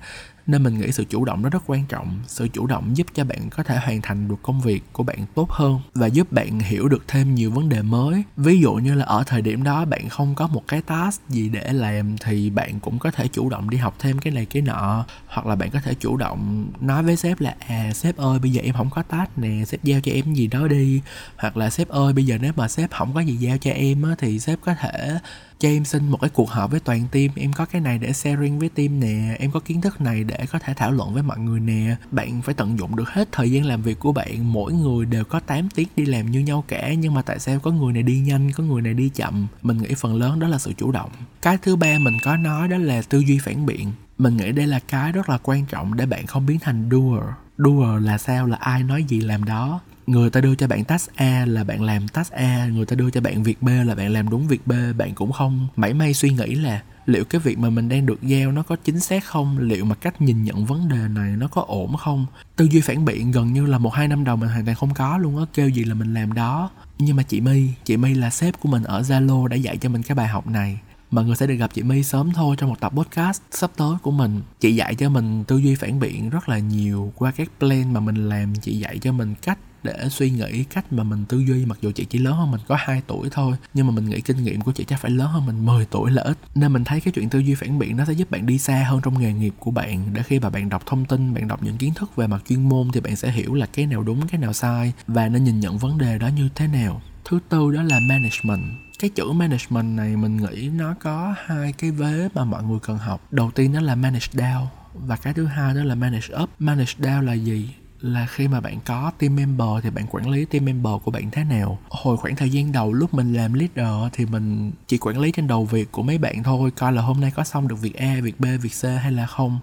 nên 0.47 0.63
mình 0.63 0.79
nghĩ 0.79 0.91
sự 0.91 1.05
chủ 1.09 1.25
động 1.25 1.41
nó 1.41 1.49
rất 1.49 1.63
quan 1.67 1.85
trọng. 1.85 2.19
Sự 2.27 2.47
chủ 2.47 2.67
động 2.67 2.97
giúp 2.97 3.07
cho 3.13 3.23
bạn 3.23 3.49
có 3.49 3.63
thể 3.63 3.77
hoàn 3.77 4.01
thành 4.01 4.27
được 4.27 4.35
công 4.41 4.61
việc 4.61 4.83
của 4.93 5.03
bạn 5.03 5.25
tốt 5.35 5.51
hơn 5.51 5.79
và 5.93 6.07
giúp 6.07 6.31
bạn 6.31 6.59
hiểu 6.59 6.87
được 6.87 7.03
thêm 7.07 7.35
nhiều 7.35 7.51
vấn 7.51 7.69
đề 7.69 7.81
mới. 7.81 8.23
Ví 8.37 8.59
dụ 8.59 8.73
như 8.73 8.93
là 8.93 9.05
ở 9.05 9.23
thời 9.27 9.41
điểm 9.41 9.63
đó 9.63 9.85
bạn 9.85 10.09
không 10.09 10.35
có 10.35 10.47
một 10.47 10.63
cái 10.67 10.81
task 10.81 11.29
gì 11.29 11.49
để 11.49 11.73
làm 11.73 12.17
thì 12.17 12.49
bạn 12.49 12.79
cũng 12.79 12.99
có 12.99 13.11
thể 13.11 13.27
chủ 13.27 13.49
động 13.49 13.69
đi 13.69 13.77
học 13.77 13.95
thêm 13.99 14.19
cái 14.19 14.33
này 14.33 14.45
cái 14.45 14.61
nọ. 14.61 15.05
Hoặc 15.27 15.47
là 15.47 15.55
bạn 15.55 15.69
có 15.69 15.79
thể 15.83 15.93
chủ 15.93 16.17
động 16.17 16.67
nói 16.81 17.03
với 17.03 17.15
sếp 17.15 17.41
là 17.41 17.55
à 17.59 17.91
sếp 17.93 18.17
ơi, 18.17 18.39
bây 18.39 18.51
giờ 18.51 18.61
em 18.63 18.73
không 18.73 18.89
có 18.89 19.03
task 19.03 19.37
nè, 19.37 19.65
sếp 19.67 19.83
giao 19.83 20.01
cho 20.01 20.11
em 20.11 20.33
gì 20.33 20.47
đó 20.47 20.67
đi. 20.67 21.01
Hoặc 21.37 21.57
là, 21.57 21.69
sếp 21.69 21.89
ơi, 21.89 22.13
bây 22.13 22.25
giờ 22.25 22.37
nếu 22.41 22.53
mà 22.55 22.67
sếp 22.67 22.91
không 22.91 23.13
có 23.13 23.19
gì 23.19 23.35
giao 23.35 23.57
cho 23.57 23.71
em 23.71 24.03
á 24.03 24.15
thì 24.17 24.39
sếp 24.39 24.59
có 24.61 24.73
thể 24.73 25.19
cho 25.61 25.69
em 25.69 25.85
xin 25.85 26.09
một 26.09 26.17
cái 26.21 26.29
cuộc 26.29 26.49
họp 26.49 26.71
với 26.71 26.79
toàn 26.79 27.07
team. 27.11 27.27
Em 27.35 27.53
có 27.53 27.65
cái 27.65 27.81
này 27.81 27.97
để 27.97 28.13
sharing 28.13 28.59
với 28.59 28.69
team 28.69 28.99
nè. 28.99 29.35
Em 29.39 29.51
có 29.51 29.59
kiến 29.59 29.81
thức 29.81 30.01
này 30.01 30.23
để 30.23 30.45
có 30.51 30.59
thể 30.59 30.73
thảo 30.73 30.91
luận 30.91 31.13
với 31.13 31.23
mọi 31.23 31.39
người 31.39 31.59
nè. 31.59 31.95
Bạn 32.11 32.41
phải 32.41 32.55
tận 32.55 32.79
dụng 32.79 32.95
được 32.95 33.09
hết 33.09 33.29
thời 33.31 33.51
gian 33.51 33.65
làm 33.65 33.81
việc 33.81 33.99
của 33.99 34.11
bạn. 34.11 34.53
Mỗi 34.53 34.73
người 34.73 35.05
đều 35.05 35.23
có 35.23 35.39
8 35.39 35.69
tiếng 35.69 35.87
đi 35.95 36.05
làm 36.05 36.31
như 36.31 36.39
nhau 36.39 36.63
cả. 36.67 36.93
Nhưng 36.93 37.13
mà 37.13 37.21
tại 37.21 37.39
sao 37.39 37.59
có 37.59 37.71
người 37.71 37.93
này 37.93 38.03
đi 38.03 38.19
nhanh, 38.19 38.51
có 38.51 38.63
người 38.63 38.81
này 38.81 38.93
đi 38.93 39.09
chậm? 39.09 39.47
Mình 39.61 39.77
nghĩ 39.77 39.93
phần 39.97 40.15
lớn 40.15 40.39
đó 40.39 40.47
là 40.47 40.57
sự 40.57 40.73
chủ 40.77 40.91
động. 40.91 41.11
Cái 41.41 41.57
thứ 41.61 41.75
ba 41.75 41.99
mình 41.99 42.17
có 42.23 42.37
nói 42.37 42.67
đó 42.67 42.77
là 42.77 43.01
tư 43.09 43.19
duy 43.19 43.39
phản 43.39 43.65
biện. 43.65 43.91
Mình 44.17 44.37
nghĩ 44.37 44.51
đây 44.51 44.67
là 44.67 44.79
cái 44.87 45.11
rất 45.11 45.29
là 45.29 45.37
quan 45.43 45.65
trọng 45.65 45.97
để 45.97 46.05
bạn 46.05 46.25
không 46.25 46.45
biến 46.45 46.59
thành 46.59 46.89
doer. 46.91 47.23
Doer 47.57 48.03
là 48.03 48.17
sao? 48.17 48.47
Là 48.47 48.57
ai 48.57 48.83
nói 48.83 49.03
gì 49.03 49.21
làm 49.21 49.43
đó 49.43 49.79
người 50.11 50.29
ta 50.29 50.41
đưa 50.41 50.55
cho 50.55 50.67
bạn 50.67 50.83
task 50.83 51.15
A 51.15 51.45
là 51.47 51.63
bạn 51.63 51.81
làm 51.81 52.07
task 52.07 52.31
A, 52.31 52.67
người 52.73 52.85
ta 52.85 52.95
đưa 52.95 53.09
cho 53.09 53.21
bạn 53.21 53.43
việc 53.43 53.61
B 53.61 53.67
là 53.85 53.95
bạn 53.95 54.13
làm 54.13 54.29
đúng 54.29 54.47
việc 54.47 54.67
B, 54.67 54.71
bạn 54.97 55.13
cũng 55.15 55.31
không. 55.31 55.67
Mảy 55.75 55.93
may 55.93 56.13
suy 56.13 56.29
nghĩ 56.29 56.55
là 56.55 56.81
liệu 57.05 57.23
cái 57.25 57.41
việc 57.41 57.59
mà 57.59 57.69
mình 57.69 57.89
đang 57.89 58.05
được 58.05 58.21
giao 58.21 58.51
nó 58.51 58.63
có 58.63 58.75
chính 58.75 58.99
xác 58.99 59.25
không? 59.25 59.59
Liệu 59.59 59.85
mà 59.85 59.95
cách 59.95 60.21
nhìn 60.21 60.43
nhận 60.43 60.65
vấn 60.65 60.89
đề 60.89 61.07
này 61.07 61.35
nó 61.37 61.47
có 61.47 61.63
ổn 61.67 61.97
không? 61.97 62.25
Tư 62.55 62.65
duy 62.65 62.81
phản 62.81 63.05
biện 63.05 63.31
gần 63.31 63.53
như 63.53 63.65
là 63.65 63.77
một 63.77 63.93
hai 63.93 64.07
năm 64.07 64.23
đầu 64.23 64.35
mình 64.35 64.49
hoàn 64.49 64.65
toàn 64.65 64.75
không 64.75 64.93
có 64.93 65.17
luôn 65.17 65.37
á, 65.37 65.45
kêu 65.53 65.69
gì 65.69 65.83
là 65.83 65.93
mình 65.93 66.13
làm 66.13 66.33
đó. 66.33 66.69
Nhưng 66.99 67.15
mà 67.15 67.23
chị 67.23 67.41
my 67.41 67.67
chị 67.83 67.97
my 67.97 68.13
là 68.13 68.29
sếp 68.29 68.59
của 68.59 68.69
mình 68.69 68.83
ở 68.83 69.01
zalo 69.01 69.47
đã 69.47 69.55
dạy 69.55 69.77
cho 69.77 69.89
mình 69.89 70.03
cái 70.03 70.15
bài 70.15 70.27
học 70.27 70.47
này. 70.47 70.79
Mọi 71.11 71.25
người 71.25 71.35
sẽ 71.35 71.47
được 71.47 71.55
gặp 71.55 71.71
chị 71.73 71.83
My 71.83 72.03
sớm 72.03 72.31
thôi 72.33 72.55
trong 72.59 72.69
một 72.69 72.79
tập 72.79 72.91
podcast 72.95 73.41
sắp 73.51 73.71
tới 73.77 73.95
của 74.01 74.11
mình. 74.11 74.41
Chị 74.59 74.75
dạy 74.75 74.95
cho 74.95 75.09
mình 75.09 75.43
tư 75.43 75.57
duy 75.57 75.75
phản 75.75 75.99
biện 75.99 76.29
rất 76.29 76.49
là 76.49 76.59
nhiều 76.59 77.13
qua 77.15 77.31
các 77.31 77.51
plan 77.59 77.93
mà 77.93 77.99
mình 77.99 78.29
làm. 78.29 78.55
Chị 78.55 78.79
dạy 78.79 78.99
cho 79.01 79.11
mình 79.11 79.35
cách 79.41 79.57
để 79.83 80.09
suy 80.09 80.29
nghĩ 80.29 80.63
cách 80.63 80.93
mà 80.93 81.03
mình 81.03 81.25
tư 81.25 81.39
duy. 81.39 81.65
Mặc 81.65 81.77
dù 81.81 81.91
chị 81.91 82.05
chỉ 82.05 82.19
lớn 82.19 82.33
hơn 82.33 82.51
mình 82.51 82.61
có 82.67 82.75
2 82.79 83.01
tuổi 83.07 83.29
thôi, 83.31 83.55
nhưng 83.73 83.87
mà 83.87 83.93
mình 83.93 84.09
nghĩ 84.09 84.21
kinh 84.21 84.43
nghiệm 84.43 84.61
của 84.61 84.71
chị 84.71 84.85
chắc 84.87 84.99
phải 84.99 85.11
lớn 85.11 85.27
hơn 85.27 85.45
mình 85.45 85.65
10 85.65 85.85
tuổi 85.85 86.11
là 86.11 86.21
ít. 86.21 86.37
Nên 86.55 86.73
mình 86.73 86.83
thấy 86.83 87.01
cái 87.01 87.11
chuyện 87.11 87.29
tư 87.29 87.39
duy 87.39 87.55
phản 87.55 87.79
biện 87.79 87.97
nó 87.97 88.05
sẽ 88.05 88.13
giúp 88.13 88.31
bạn 88.31 88.45
đi 88.45 88.57
xa 88.57 88.85
hơn 88.89 89.01
trong 89.03 89.19
nghề 89.19 89.33
nghiệp 89.33 89.53
của 89.59 89.71
bạn, 89.71 90.13
để 90.13 90.23
khi 90.23 90.39
mà 90.39 90.49
bạn 90.49 90.69
đọc 90.69 90.83
thông 90.85 91.05
tin, 91.05 91.33
bạn 91.33 91.47
đọc 91.47 91.63
những 91.63 91.77
kiến 91.77 91.93
thức 91.93 92.15
về 92.15 92.27
mặt 92.27 92.43
chuyên 92.49 92.69
môn 92.69 92.91
thì 92.93 92.99
bạn 92.99 93.15
sẽ 93.15 93.31
hiểu 93.31 93.53
là 93.53 93.65
cái 93.65 93.85
nào 93.85 94.03
đúng, 94.03 94.27
cái 94.27 94.41
nào 94.41 94.53
sai, 94.53 94.93
và 95.07 95.27
nên 95.27 95.43
nhìn 95.43 95.59
nhận 95.59 95.77
vấn 95.77 95.97
đề 95.97 96.17
đó 96.17 96.27
như 96.27 96.49
thế 96.55 96.67
nào. 96.67 97.01
Thứ 97.25 97.39
tư 97.49 97.71
đó 97.71 97.83
là 97.83 97.99
management. 97.99 98.63
Cái 98.99 99.09
chữ 99.09 99.31
management 99.31 99.97
này 99.97 100.15
mình 100.15 100.37
nghĩ 100.37 100.69
nó 100.69 100.95
có 100.99 101.35
hai 101.45 101.73
cái 101.73 101.91
vế 101.91 102.29
mà 102.33 102.45
mọi 102.45 102.63
người 102.63 102.79
cần 102.79 102.97
học. 102.97 103.27
Đầu 103.31 103.51
tiên 103.51 103.73
đó 103.73 103.79
là 103.79 103.95
manage 103.95 104.27
down, 104.33 104.65
và 104.93 105.15
cái 105.15 105.33
thứ 105.33 105.45
hai 105.45 105.73
đó 105.73 105.83
là 105.83 105.95
manage 105.95 106.27
up. 106.43 106.49
Manage 106.59 106.93
down 106.99 107.21
là 107.21 107.33
gì? 107.33 107.69
Là 108.01 108.25
khi 108.25 108.47
mà 108.47 108.61
bạn 108.61 108.79
có 108.85 109.11
team 109.19 109.35
member 109.35 109.67
thì 109.83 109.89
bạn 109.89 110.05
quản 110.11 110.29
lý 110.29 110.45
team 110.45 110.65
member 110.65 110.93
của 111.03 111.11
bạn 111.11 111.31
thế 111.31 111.43
nào? 111.43 111.79
Hồi 111.89 112.17
khoảng 112.17 112.35
thời 112.35 112.49
gian 112.49 112.71
đầu 112.71 112.93
lúc 112.93 113.13
mình 113.13 113.33
làm 113.33 113.53
leader 113.53 114.13
thì 114.13 114.25
mình 114.25 114.71
chỉ 114.87 114.97
quản 114.97 115.19
lý 115.19 115.31
trên 115.31 115.47
đầu 115.47 115.65
việc 115.65 115.91
của 115.91 116.03
mấy 116.03 116.17
bạn 116.17 116.43
thôi, 116.43 116.71
coi 116.71 116.93
là 116.93 117.01
hôm 117.01 117.21
nay 117.21 117.31
có 117.35 117.43
xong 117.43 117.67
được 117.67 117.81
việc 117.81 117.95
a, 117.95 118.15
việc 118.23 118.39
b, 118.39 118.45
việc 118.61 118.73
c 118.81 118.83
hay 118.83 119.11
là 119.11 119.25
không. 119.25 119.59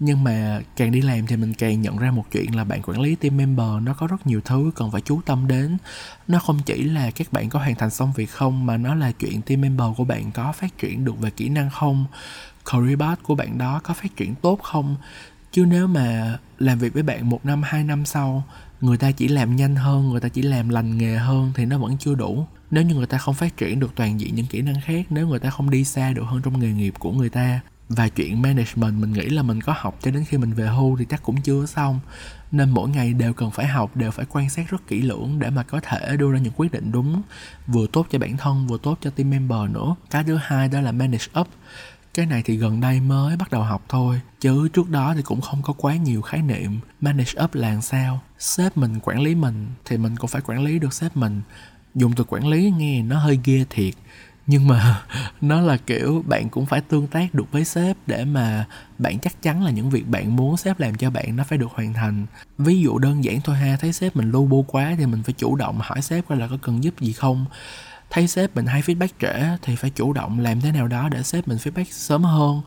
Nhưng 0.00 0.24
mà 0.24 0.60
càng 0.76 0.90
đi 0.90 1.00
làm 1.00 1.26
thì 1.26 1.36
mình 1.36 1.54
càng 1.54 1.82
nhận 1.82 1.96
ra 1.96 2.10
một 2.10 2.24
chuyện 2.32 2.56
là 2.56 2.64
bạn 2.64 2.82
quản 2.82 3.00
lý 3.00 3.14
team 3.14 3.36
member 3.36 3.82
nó 3.82 3.94
có 3.94 4.06
rất 4.06 4.26
nhiều 4.26 4.40
thứ 4.44 4.70
cần 4.74 4.90
phải 4.90 5.00
chú 5.00 5.20
tâm 5.26 5.48
đến. 5.48 5.76
Nó 6.28 6.38
không 6.38 6.58
chỉ 6.66 6.82
là 6.82 7.10
các 7.10 7.32
bạn 7.32 7.48
có 7.48 7.58
hoàn 7.58 7.74
thành 7.74 7.90
xong 7.90 8.12
việc 8.16 8.30
không, 8.30 8.66
mà 8.66 8.76
nó 8.76 8.94
là 8.94 9.12
chuyện 9.12 9.42
team 9.42 9.60
member 9.60 9.86
của 9.96 10.04
bạn 10.04 10.32
có 10.32 10.52
phát 10.52 10.78
triển 10.78 11.04
được 11.04 11.18
về 11.18 11.30
kỹ 11.30 11.48
năng 11.48 11.70
không? 11.70 12.04
Career 12.72 12.98
path 12.98 13.22
của 13.22 13.34
bạn 13.34 13.58
đó 13.58 13.80
có 13.84 13.94
phát 13.94 14.16
triển 14.16 14.34
tốt 14.34 14.60
không? 14.62 14.96
Chứ 15.52 15.64
nếu 15.64 15.86
mà 15.86 16.38
làm 16.58 16.78
việc 16.78 16.94
với 16.94 17.02
bạn 17.02 17.30
một 17.30 17.46
năm, 17.46 17.62
hai 17.64 17.84
năm 17.84 18.04
sau, 18.04 18.44
người 18.80 18.96
ta 18.96 19.10
chỉ 19.10 19.28
làm 19.28 19.56
nhanh 19.56 19.76
hơn, 19.76 20.08
người 20.08 20.20
ta 20.20 20.28
chỉ 20.28 20.42
làm 20.42 20.68
lành 20.68 20.98
nghề 20.98 21.16
hơn 21.16 21.52
thì 21.54 21.64
nó 21.64 21.78
vẫn 21.78 21.98
chưa 21.98 22.14
đủ. 22.14 22.46
Nếu 22.70 22.84
như 22.84 22.94
người 22.94 23.06
ta 23.06 23.18
không 23.18 23.34
phát 23.34 23.56
triển 23.56 23.80
được 23.80 23.90
toàn 23.94 24.20
diện 24.20 24.34
những 24.34 24.46
kỹ 24.46 24.62
năng 24.62 24.80
khác, 24.80 25.06
nếu 25.10 25.28
người 25.28 25.38
ta 25.38 25.50
không 25.50 25.70
đi 25.70 25.84
xa 25.84 26.12
được 26.12 26.24
hơn 26.26 26.42
trong 26.42 26.60
nghề 26.60 26.72
nghiệp 26.72 26.94
của 26.98 27.12
người 27.12 27.28
ta 27.28 27.60
và 27.88 28.08
chuyện 28.08 28.42
management 28.42 29.00
mình 29.00 29.12
nghĩ 29.12 29.26
là 29.26 29.42
mình 29.42 29.60
có 29.60 29.74
học 29.76 29.98
cho 30.02 30.10
đến 30.10 30.24
khi 30.24 30.38
mình 30.38 30.52
về 30.52 30.66
hưu 30.66 30.96
thì 30.96 31.04
chắc 31.04 31.22
cũng 31.22 31.42
chưa 31.42 31.66
xong. 31.66 32.00
Nên 32.52 32.70
mỗi 32.70 32.88
ngày 32.88 33.12
đều 33.12 33.32
cần 33.32 33.50
phải 33.50 33.66
học, 33.66 33.96
đều 33.96 34.10
phải 34.10 34.26
quan 34.30 34.50
sát 34.50 34.70
rất 34.70 34.86
kỹ 34.86 35.02
lưỡng 35.02 35.38
để 35.38 35.50
mà 35.50 35.62
có 35.62 35.80
thể 35.80 36.16
đưa 36.16 36.32
ra 36.32 36.38
những 36.38 36.52
quyết 36.56 36.72
định 36.72 36.92
đúng, 36.92 37.22
vừa 37.66 37.86
tốt 37.92 38.06
cho 38.10 38.18
bản 38.18 38.36
thân, 38.36 38.66
vừa 38.66 38.78
tốt 38.82 38.98
cho 39.00 39.10
team 39.10 39.30
member 39.30 39.70
nữa. 39.70 39.94
Cái 40.10 40.24
thứ 40.24 40.38
hai 40.42 40.68
đó 40.68 40.80
là 40.80 40.92
manage 40.92 41.26
up 41.40 41.48
cái 42.14 42.26
này 42.26 42.42
thì 42.44 42.56
gần 42.56 42.80
đây 42.80 43.00
mới 43.00 43.36
bắt 43.36 43.50
đầu 43.50 43.62
học 43.62 43.84
thôi, 43.88 44.20
chứ 44.40 44.68
trước 44.68 44.90
đó 44.90 45.14
thì 45.16 45.22
cũng 45.22 45.40
không 45.40 45.62
có 45.62 45.72
quá 45.72 45.96
nhiều 45.96 46.22
khái 46.22 46.42
niệm 46.42 46.80
manage 47.00 47.32
up 47.44 47.54
là 47.54 47.80
sao. 47.80 48.20
Sếp 48.38 48.76
mình 48.76 49.00
quản 49.02 49.20
lý 49.20 49.34
mình 49.34 49.66
thì 49.84 49.96
mình 49.96 50.16
cũng 50.16 50.28
phải 50.28 50.42
quản 50.46 50.64
lý 50.64 50.78
được 50.78 50.92
sếp 50.92 51.16
mình. 51.16 51.40
Dùng 51.94 52.12
từ 52.16 52.24
quản 52.28 52.46
lý 52.46 52.70
nghe 52.70 53.02
nó 53.02 53.18
hơi 53.18 53.40
ghê 53.44 53.64
thiệt, 53.70 53.94
nhưng 54.46 54.68
mà 54.68 55.02
nó 55.40 55.60
là 55.60 55.76
kiểu 55.76 56.24
bạn 56.26 56.48
cũng 56.48 56.66
phải 56.66 56.80
tương 56.80 57.06
tác 57.06 57.34
được 57.34 57.52
với 57.52 57.64
sếp 57.64 57.96
để 58.06 58.24
mà 58.24 58.66
bạn 58.98 59.18
chắc 59.18 59.42
chắn 59.42 59.64
là 59.64 59.70
những 59.70 59.90
việc 59.90 60.08
bạn 60.08 60.36
muốn 60.36 60.56
sếp 60.56 60.80
làm 60.80 60.94
cho 60.94 61.10
bạn 61.10 61.36
nó 61.36 61.44
phải 61.44 61.58
được 61.58 61.70
hoàn 61.70 61.94
thành. 61.94 62.26
Ví 62.58 62.80
dụ 62.80 62.98
đơn 62.98 63.24
giản 63.24 63.40
thôi 63.40 63.56
ha, 63.56 63.76
thấy 63.80 63.92
sếp 63.92 64.16
mình 64.16 64.30
lu 64.30 64.46
bu 64.46 64.62
quá 64.62 64.94
thì 64.98 65.06
mình 65.06 65.22
phải 65.22 65.34
chủ 65.38 65.56
động 65.56 65.78
hỏi 65.82 66.02
sếp 66.02 66.28
coi 66.28 66.38
là 66.38 66.48
có 66.48 66.58
cần 66.62 66.84
giúp 66.84 67.00
gì 67.00 67.12
không 67.12 67.46
thấy 68.10 68.28
sếp 68.28 68.56
mình 68.56 68.66
hay 68.66 68.82
feedback 68.82 69.08
trễ 69.20 69.56
thì 69.62 69.76
phải 69.76 69.90
chủ 69.90 70.12
động 70.12 70.40
làm 70.40 70.60
thế 70.60 70.72
nào 70.72 70.88
đó 70.88 71.08
để 71.08 71.22
sếp 71.22 71.48
mình 71.48 71.58
feedback 71.58 71.84
sớm 71.90 72.24
hơn. 72.24 72.60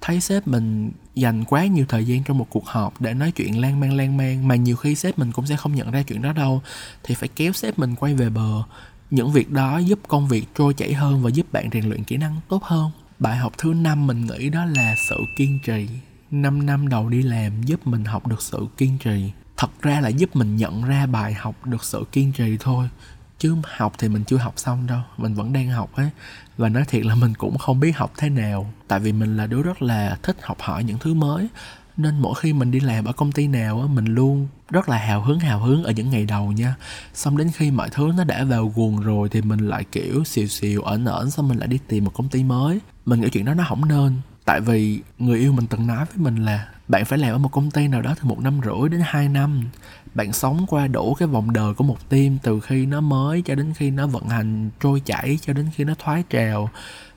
Thấy 0.00 0.20
sếp 0.20 0.48
mình 0.48 0.92
dành 1.14 1.44
quá 1.44 1.66
nhiều 1.66 1.84
thời 1.88 2.04
gian 2.04 2.24
trong 2.24 2.38
một 2.38 2.46
cuộc 2.50 2.66
họp 2.66 3.00
để 3.00 3.14
nói 3.14 3.32
chuyện 3.32 3.60
lan 3.60 3.80
man 3.80 3.96
lan 3.96 4.16
man, 4.16 4.48
mà 4.48 4.56
nhiều 4.56 4.76
khi 4.76 4.94
sếp 4.94 5.18
mình 5.18 5.32
cũng 5.32 5.46
sẽ 5.46 5.56
không 5.56 5.74
nhận 5.74 5.90
ra 5.90 6.02
chuyện 6.02 6.22
đó 6.22 6.32
đâu, 6.32 6.62
thì 7.02 7.14
phải 7.14 7.28
kéo 7.36 7.52
sếp 7.52 7.78
mình 7.78 7.94
quay 7.94 8.14
về 8.14 8.30
bờ. 8.30 8.62
Những 9.10 9.32
việc 9.32 9.50
đó 9.50 9.78
giúp 9.78 9.98
công 10.08 10.28
việc 10.28 10.46
trôi 10.58 10.74
chảy 10.74 10.94
hơn 10.94 11.22
và 11.22 11.30
giúp 11.30 11.52
bạn 11.52 11.68
rèn 11.72 11.88
luyện 11.88 12.04
kỹ 12.04 12.16
năng 12.16 12.40
tốt 12.48 12.64
hơn. 12.64 12.90
Bài 13.18 13.36
học 13.36 13.52
thứ 13.58 13.74
năm 13.74 14.06
mình 14.06 14.26
nghĩ 14.26 14.50
đó 14.50 14.64
là 14.64 14.94
sự 15.08 15.16
kiên 15.36 15.58
trì. 15.64 15.88
5 16.30 16.66
năm 16.66 16.88
đầu 16.88 17.08
đi 17.08 17.22
làm 17.22 17.62
giúp 17.62 17.86
mình 17.86 18.04
học 18.04 18.26
được 18.26 18.42
sự 18.42 18.66
kiên 18.76 18.98
trì. 18.98 19.32
Thật 19.56 19.70
ra 19.82 20.00
là 20.00 20.08
giúp 20.08 20.36
mình 20.36 20.56
nhận 20.56 20.84
ra 20.84 21.06
bài 21.06 21.34
học 21.34 21.66
được 21.66 21.84
sự 21.84 22.04
kiên 22.12 22.32
trì 22.32 22.56
thôi 22.60 22.88
chứ 23.38 23.56
học 23.76 23.92
thì 23.98 24.08
mình 24.08 24.24
chưa 24.24 24.36
học 24.36 24.54
xong 24.56 24.86
đâu, 24.86 25.00
mình 25.16 25.34
vẫn 25.34 25.52
đang 25.52 25.68
học 25.68 25.90
ấy. 25.96 26.10
Và 26.58 26.68
nói 26.68 26.84
thiệt 26.88 27.06
là 27.06 27.14
mình 27.14 27.34
cũng 27.34 27.58
không 27.58 27.80
biết 27.80 27.96
học 27.96 28.12
thế 28.16 28.28
nào, 28.30 28.72
tại 28.88 29.00
vì 29.00 29.12
mình 29.12 29.36
là 29.36 29.46
đứa 29.46 29.62
rất 29.62 29.82
là 29.82 30.18
thích 30.22 30.36
học 30.42 30.56
hỏi 30.60 30.84
những 30.84 30.98
thứ 30.98 31.14
mới. 31.14 31.48
Nên 31.96 32.18
mỗi 32.18 32.34
khi 32.40 32.52
mình 32.52 32.70
đi 32.70 32.80
làm 32.80 33.04
ở 33.04 33.12
công 33.12 33.32
ty 33.32 33.46
nào 33.46 33.80
á, 33.80 33.86
mình 33.86 34.04
luôn 34.04 34.48
rất 34.70 34.88
là 34.88 34.98
hào 34.98 35.22
hứng 35.22 35.40
hào 35.40 35.60
hứng 35.60 35.84
ở 35.84 35.90
những 35.90 36.10
ngày 36.10 36.24
đầu 36.24 36.52
nha. 36.52 36.74
Xong 37.14 37.36
đến 37.36 37.50
khi 37.54 37.70
mọi 37.70 37.88
thứ 37.90 38.12
nó 38.16 38.24
đã 38.24 38.44
vào 38.44 38.72
guồng 38.76 39.00
rồi 39.00 39.28
thì 39.28 39.42
mình 39.42 39.68
lại, 39.68 39.84
kiểu, 39.92 40.24
xìu 40.24 40.46
xìu 40.46 40.82
ở 40.82 40.98
ẩn 41.04 41.30
xong 41.30 41.48
mình 41.48 41.58
lại 41.58 41.68
đi 41.68 41.78
tìm 41.88 42.04
một 42.04 42.14
công 42.14 42.28
ty 42.28 42.44
mới. 42.44 42.78
Mình 43.06 43.20
nghĩ 43.20 43.28
chuyện 43.28 43.44
đó 43.44 43.54
nó 43.54 43.64
không 43.68 43.88
nên, 43.88 44.20
tại 44.44 44.60
vì 44.60 45.00
người 45.18 45.38
yêu 45.38 45.52
mình 45.52 45.66
từng 45.66 45.86
nói 45.86 46.04
với 46.04 46.24
mình 46.24 46.44
là 46.44 46.68
bạn 46.88 47.04
phải 47.04 47.18
làm 47.18 47.32
ở 47.32 47.38
một 47.38 47.52
công 47.52 47.70
ty 47.70 47.88
nào 47.88 48.02
đó 48.02 48.14
từ 48.18 48.28
một 48.28 48.40
năm 48.40 48.60
rưỡi 48.64 48.88
đến 48.88 49.00
hai 49.04 49.28
năm. 49.28 49.64
Bạn 50.14 50.32
sống 50.32 50.66
qua 50.68 50.86
đủ 50.86 51.14
cái 51.14 51.28
vòng 51.28 51.52
đời 51.52 51.74
của 51.74 51.84
một 51.84 52.08
team 52.08 52.38
từ 52.42 52.60
khi 52.60 52.86
nó 52.86 53.00
mới 53.00 53.42
cho 53.42 53.54
đến 53.54 53.74
khi 53.74 53.90
nó 53.90 54.06
vận 54.06 54.28
hành, 54.28 54.70
trôi 54.80 55.00
chảy 55.00 55.38
cho 55.42 55.52
đến 55.52 55.70
khi 55.74 55.84
nó 55.84 55.94
thoái 55.98 56.24
trào. 56.30 56.70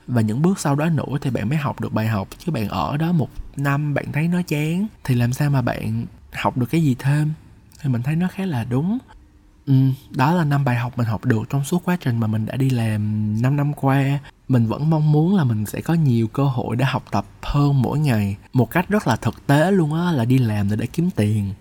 Và 0.06 0.22
những 0.22 0.42
bước 0.42 0.60
sau 0.60 0.74
đó 0.74 0.88
nữa 0.88 1.18
thì 1.20 1.30
bạn 1.30 1.48
mới 1.48 1.58
học 1.58 1.80
được 1.80 1.92
bài 1.92 2.08
học. 2.08 2.28
Chứ 2.38 2.52
bạn 2.52 2.68
ở 2.68 2.96
đó 2.96 3.12
một 3.12 3.28
năm, 3.56 3.94
bạn 3.94 4.12
thấy 4.12 4.28
nó 4.28 4.42
chán, 4.42 4.86
thì 5.04 5.14
làm 5.14 5.32
sao 5.32 5.50
mà 5.50 5.62
bạn 5.62 6.06
học 6.32 6.56
được 6.56 6.66
cái 6.70 6.82
gì 6.82 6.96
thêm? 6.98 7.32
Thì 7.82 7.90
mình 7.90 8.02
thấy 8.02 8.16
nó 8.16 8.28
khá 8.28 8.46
là 8.46 8.64
đúng 8.64 8.98
ừ, 9.70 9.74
đó 10.10 10.34
là 10.34 10.44
năm 10.44 10.64
bài 10.64 10.76
học 10.76 10.98
mình 10.98 11.06
học 11.06 11.24
được 11.24 11.42
trong 11.50 11.64
suốt 11.64 11.84
quá 11.84 11.96
trình 12.00 12.20
mà 12.20 12.26
mình 12.26 12.46
đã 12.46 12.56
đi 12.56 12.70
làm 12.70 13.02
5 13.42 13.56
năm 13.56 13.72
qua. 13.74 14.18
Mình 14.48 14.66
vẫn 14.66 14.90
mong 14.90 15.12
muốn 15.12 15.36
là 15.36 15.44
mình 15.44 15.66
sẽ 15.66 15.80
có 15.80 15.94
nhiều 15.94 16.28
cơ 16.28 16.44
hội 16.44 16.76
để 16.76 16.84
học 16.84 17.04
tập 17.10 17.26
hơn 17.42 17.82
mỗi 17.82 17.98
ngày 17.98 18.36
một 18.52 18.70
cách 18.70 18.88
rất 18.88 19.06
là 19.06 19.16
thực 19.16 19.46
tế 19.46 19.70
luôn 19.70 19.94
á 19.94 20.12
là 20.12 20.24
đi 20.24 20.38
làm 20.38 20.70
để 20.70 20.76
để 20.76 20.86
kiếm 20.86 21.10
tiền. 21.16 21.52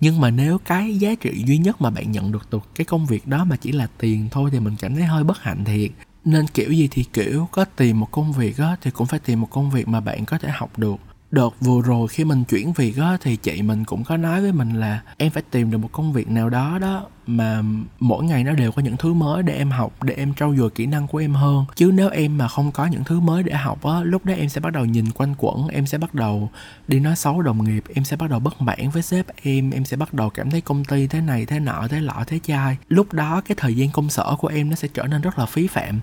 Nhưng 0.00 0.20
mà 0.20 0.30
nếu 0.30 0.58
cái 0.58 0.98
giá 0.98 1.14
trị 1.14 1.44
duy 1.46 1.58
nhất 1.58 1.80
mà 1.80 1.90
bạn 1.90 2.12
nhận 2.12 2.32
được 2.32 2.46
từ 2.50 2.60
cái 2.74 2.84
công 2.84 3.06
việc 3.06 3.26
đó 3.26 3.44
mà 3.44 3.56
chỉ 3.56 3.72
là 3.72 3.86
tiền 3.98 4.28
thôi 4.30 4.50
thì 4.52 4.60
mình 4.60 4.76
cảm 4.80 4.94
thấy 4.94 5.04
hơi 5.04 5.24
bất 5.24 5.38
hạnh 5.42 5.64
thiệt. 5.64 5.90
Nên 6.24 6.46
kiểu 6.46 6.72
gì 6.72 6.88
thì 6.90 7.04
kiểu 7.12 7.48
có 7.52 7.64
tìm 7.64 8.00
một 8.00 8.08
công 8.10 8.32
việc 8.32 8.58
á 8.58 8.76
thì 8.82 8.90
cũng 8.90 9.06
phải 9.06 9.20
tìm 9.20 9.40
một 9.40 9.48
công 9.50 9.70
việc 9.70 9.88
mà 9.88 10.00
bạn 10.00 10.24
có 10.24 10.38
thể 10.38 10.48
học 10.50 10.78
được 10.78 10.96
đợt 11.30 11.50
vừa 11.60 11.82
rồi 11.82 12.08
khi 12.08 12.24
mình 12.24 12.44
chuyển 12.44 12.72
việc 12.72 12.96
á, 12.96 13.16
thì 13.20 13.36
chị 13.36 13.62
mình 13.62 13.84
cũng 13.84 14.04
có 14.04 14.16
nói 14.16 14.40
với 14.40 14.52
mình 14.52 14.80
là 14.80 15.02
em 15.16 15.30
phải 15.30 15.42
tìm 15.50 15.70
được 15.70 15.78
một 15.78 15.88
công 15.92 16.12
việc 16.12 16.30
nào 16.30 16.50
đó 16.50 16.78
đó 16.78 17.06
mà 17.26 17.62
mỗi 17.98 18.24
ngày 18.24 18.44
nó 18.44 18.52
đều 18.52 18.72
có 18.72 18.82
những 18.82 18.96
thứ 18.96 19.14
mới 19.14 19.42
để 19.42 19.54
em 19.54 19.70
học, 19.70 19.92
để 20.02 20.14
em 20.14 20.34
trau 20.34 20.56
dồi 20.56 20.70
kỹ 20.70 20.86
năng 20.86 21.06
của 21.06 21.18
em 21.18 21.34
hơn. 21.34 21.64
Chứ 21.76 21.90
nếu 21.94 22.08
em 22.08 22.38
mà 22.38 22.48
không 22.48 22.72
có 22.72 22.86
những 22.86 23.04
thứ 23.04 23.20
mới 23.20 23.42
để 23.42 23.54
học 23.54 23.84
á, 23.84 24.00
lúc 24.02 24.24
đó 24.24 24.34
em 24.34 24.48
sẽ 24.48 24.60
bắt 24.60 24.72
đầu 24.72 24.84
nhìn 24.84 25.10
quanh 25.10 25.34
quẩn, 25.38 25.68
em 25.68 25.86
sẽ 25.86 25.98
bắt 25.98 26.14
đầu 26.14 26.50
đi 26.88 27.00
nói 27.00 27.16
xấu 27.16 27.42
đồng 27.42 27.64
nghiệp, 27.64 27.84
em 27.94 28.04
sẽ 28.04 28.16
bắt 28.16 28.30
đầu 28.30 28.40
bất 28.40 28.62
mãn 28.62 28.90
với 28.92 29.02
sếp 29.02 29.26
em 29.42 29.70
em 29.70 29.84
sẽ 29.84 29.96
bắt 29.96 30.14
đầu 30.14 30.30
cảm 30.30 30.50
thấy 30.50 30.60
công 30.60 30.84
ty 30.84 31.06
thế 31.06 31.20
này, 31.20 31.46
thế 31.46 31.60
nọ, 31.60 31.88
thế 31.90 32.00
lọ, 32.00 32.24
thế 32.26 32.40
chai. 32.42 32.76
Lúc 32.88 33.12
đó 33.12 33.40
cái 33.40 33.56
thời 33.58 33.76
gian 33.76 33.90
công 33.90 34.10
sở 34.10 34.36
của 34.38 34.48
em 34.48 34.70
nó 34.70 34.76
sẽ 34.76 34.88
trở 34.94 35.02
nên 35.02 35.20
rất 35.20 35.38
là 35.38 35.46
phí 35.46 35.66
phạm. 35.66 36.00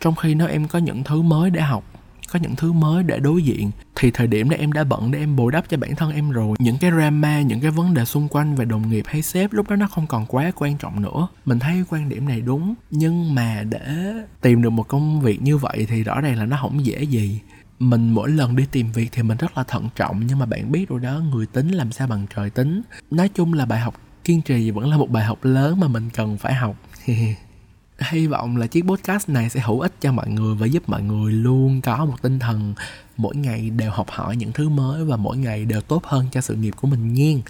Trong 0.00 0.14
khi 0.14 0.34
nếu 0.34 0.48
em 0.48 0.68
có 0.68 0.78
những 0.78 1.04
thứ 1.04 1.22
mới 1.22 1.50
để 1.50 1.60
học 1.60 1.84
có 2.32 2.38
những 2.42 2.56
thứ 2.56 2.72
mới 2.72 3.02
để 3.02 3.18
đối 3.18 3.42
diện. 3.42 3.70
Thì 3.96 4.10
thời 4.10 4.26
điểm 4.26 4.50
đó 4.50 4.56
em 4.60 4.72
đã 4.72 4.84
bận, 4.84 5.10
để 5.10 5.18
em 5.18 5.36
bù 5.36 5.50
đắp 5.50 5.68
cho 5.68 5.76
bản 5.76 5.96
thân 5.96 6.12
em 6.12 6.30
rồi. 6.30 6.56
Những 6.58 6.78
cái 6.78 6.90
drama, 6.90 7.40
những 7.40 7.60
cái 7.60 7.70
vấn 7.70 7.94
đề 7.94 8.04
xung 8.04 8.28
quanh 8.28 8.54
về 8.54 8.64
đồng 8.64 8.90
nghiệp 8.90 9.04
hay 9.08 9.22
sếp 9.22 9.52
lúc 9.52 9.70
đó 9.70 9.76
nó 9.76 9.86
không 9.86 10.06
còn 10.06 10.26
quá 10.26 10.52
quan 10.56 10.76
trọng 10.78 11.02
nữa. 11.02 11.28
Mình 11.44 11.58
thấy 11.58 11.84
quan 11.90 12.08
điểm 12.08 12.28
này 12.28 12.40
đúng, 12.40 12.74
nhưng 12.90 13.34
mà 13.34 13.62
để 13.68 14.14
tìm 14.40 14.62
được 14.62 14.70
một 14.70 14.88
công 14.88 15.20
việc 15.20 15.42
như 15.42 15.56
vậy 15.56 15.86
thì 15.88 16.02
rõ 16.02 16.20
ràng 16.20 16.38
là 16.38 16.44
nó 16.44 16.56
không 16.60 16.86
dễ 16.86 17.02
gì. 17.02 17.40
Mình 17.78 18.10
mỗi 18.10 18.30
lần 18.30 18.56
đi 18.56 18.66
tìm 18.70 18.92
việc 18.92 19.08
thì 19.12 19.22
mình 19.22 19.38
rất 19.38 19.56
là 19.56 19.64
thận 19.64 19.88
trọng, 19.96 20.26
nhưng 20.26 20.38
mà 20.38 20.46
bạn 20.46 20.72
biết 20.72 20.88
rồi 20.88 21.00
đó, 21.00 21.20
người 21.32 21.46
tính 21.46 21.68
làm 21.68 21.92
sao 21.92 22.06
bằng 22.06 22.26
trời 22.36 22.50
tính. 22.50 22.82
Nói 23.10 23.28
chung 23.34 23.52
là 23.52 23.66
bài 23.66 23.80
học 23.80 23.94
kiên 24.24 24.42
trì 24.42 24.70
vẫn 24.70 24.90
là 24.90 24.96
một 24.96 25.10
bài 25.10 25.24
học 25.24 25.38
lớn 25.42 25.80
mà 25.80 25.88
mình 25.88 26.10
cần 26.14 26.38
phải 26.38 26.54
học. 26.54 26.76
hy 27.98 28.26
vọng 28.26 28.56
là 28.56 28.66
chiếc 28.66 28.84
podcast 28.84 29.28
này 29.28 29.50
sẽ 29.50 29.60
hữu 29.60 29.80
ích 29.80 29.92
cho 30.00 30.12
mọi 30.12 30.28
người 30.28 30.54
và 30.54 30.66
giúp 30.66 30.82
mọi 30.88 31.02
người 31.02 31.32
luôn 31.32 31.80
có 31.80 32.04
một 32.04 32.22
tinh 32.22 32.38
thần 32.38 32.74
mỗi 33.16 33.36
ngày 33.36 33.70
đều 33.70 33.90
học 33.90 34.10
hỏi 34.10 34.36
những 34.36 34.52
thứ 34.52 34.68
mới 34.68 35.04
và 35.04 35.16
mỗi 35.16 35.36
ngày 35.36 35.64
đều 35.64 35.80
tốt 35.80 36.04
hơn 36.04 36.26
cho 36.32 36.40
sự 36.40 36.54
nghiệp 36.54 36.74
của 36.76 36.88
mình 36.88 37.12
nhiên 37.12 37.42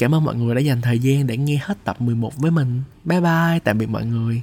Cảm 0.00 0.14
ơn 0.14 0.24
mọi 0.24 0.34
người 0.34 0.54
đã 0.54 0.60
dành 0.60 0.80
thời 0.80 0.98
gian 0.98 1.26
để 1.26 1.36
nghe 1.36 1.60
hết 1.62 1.84
tập 1.84 2.00
11 2.00 2.36
với 2.36 2.50
mình. 2.50 2.82
Bye 3.04 3.20
bye, 3.20 3.58
tạm 3.64 3.78
biệt 3.78 3.88
mọi 3.88 4.06
người. 4.06 4.42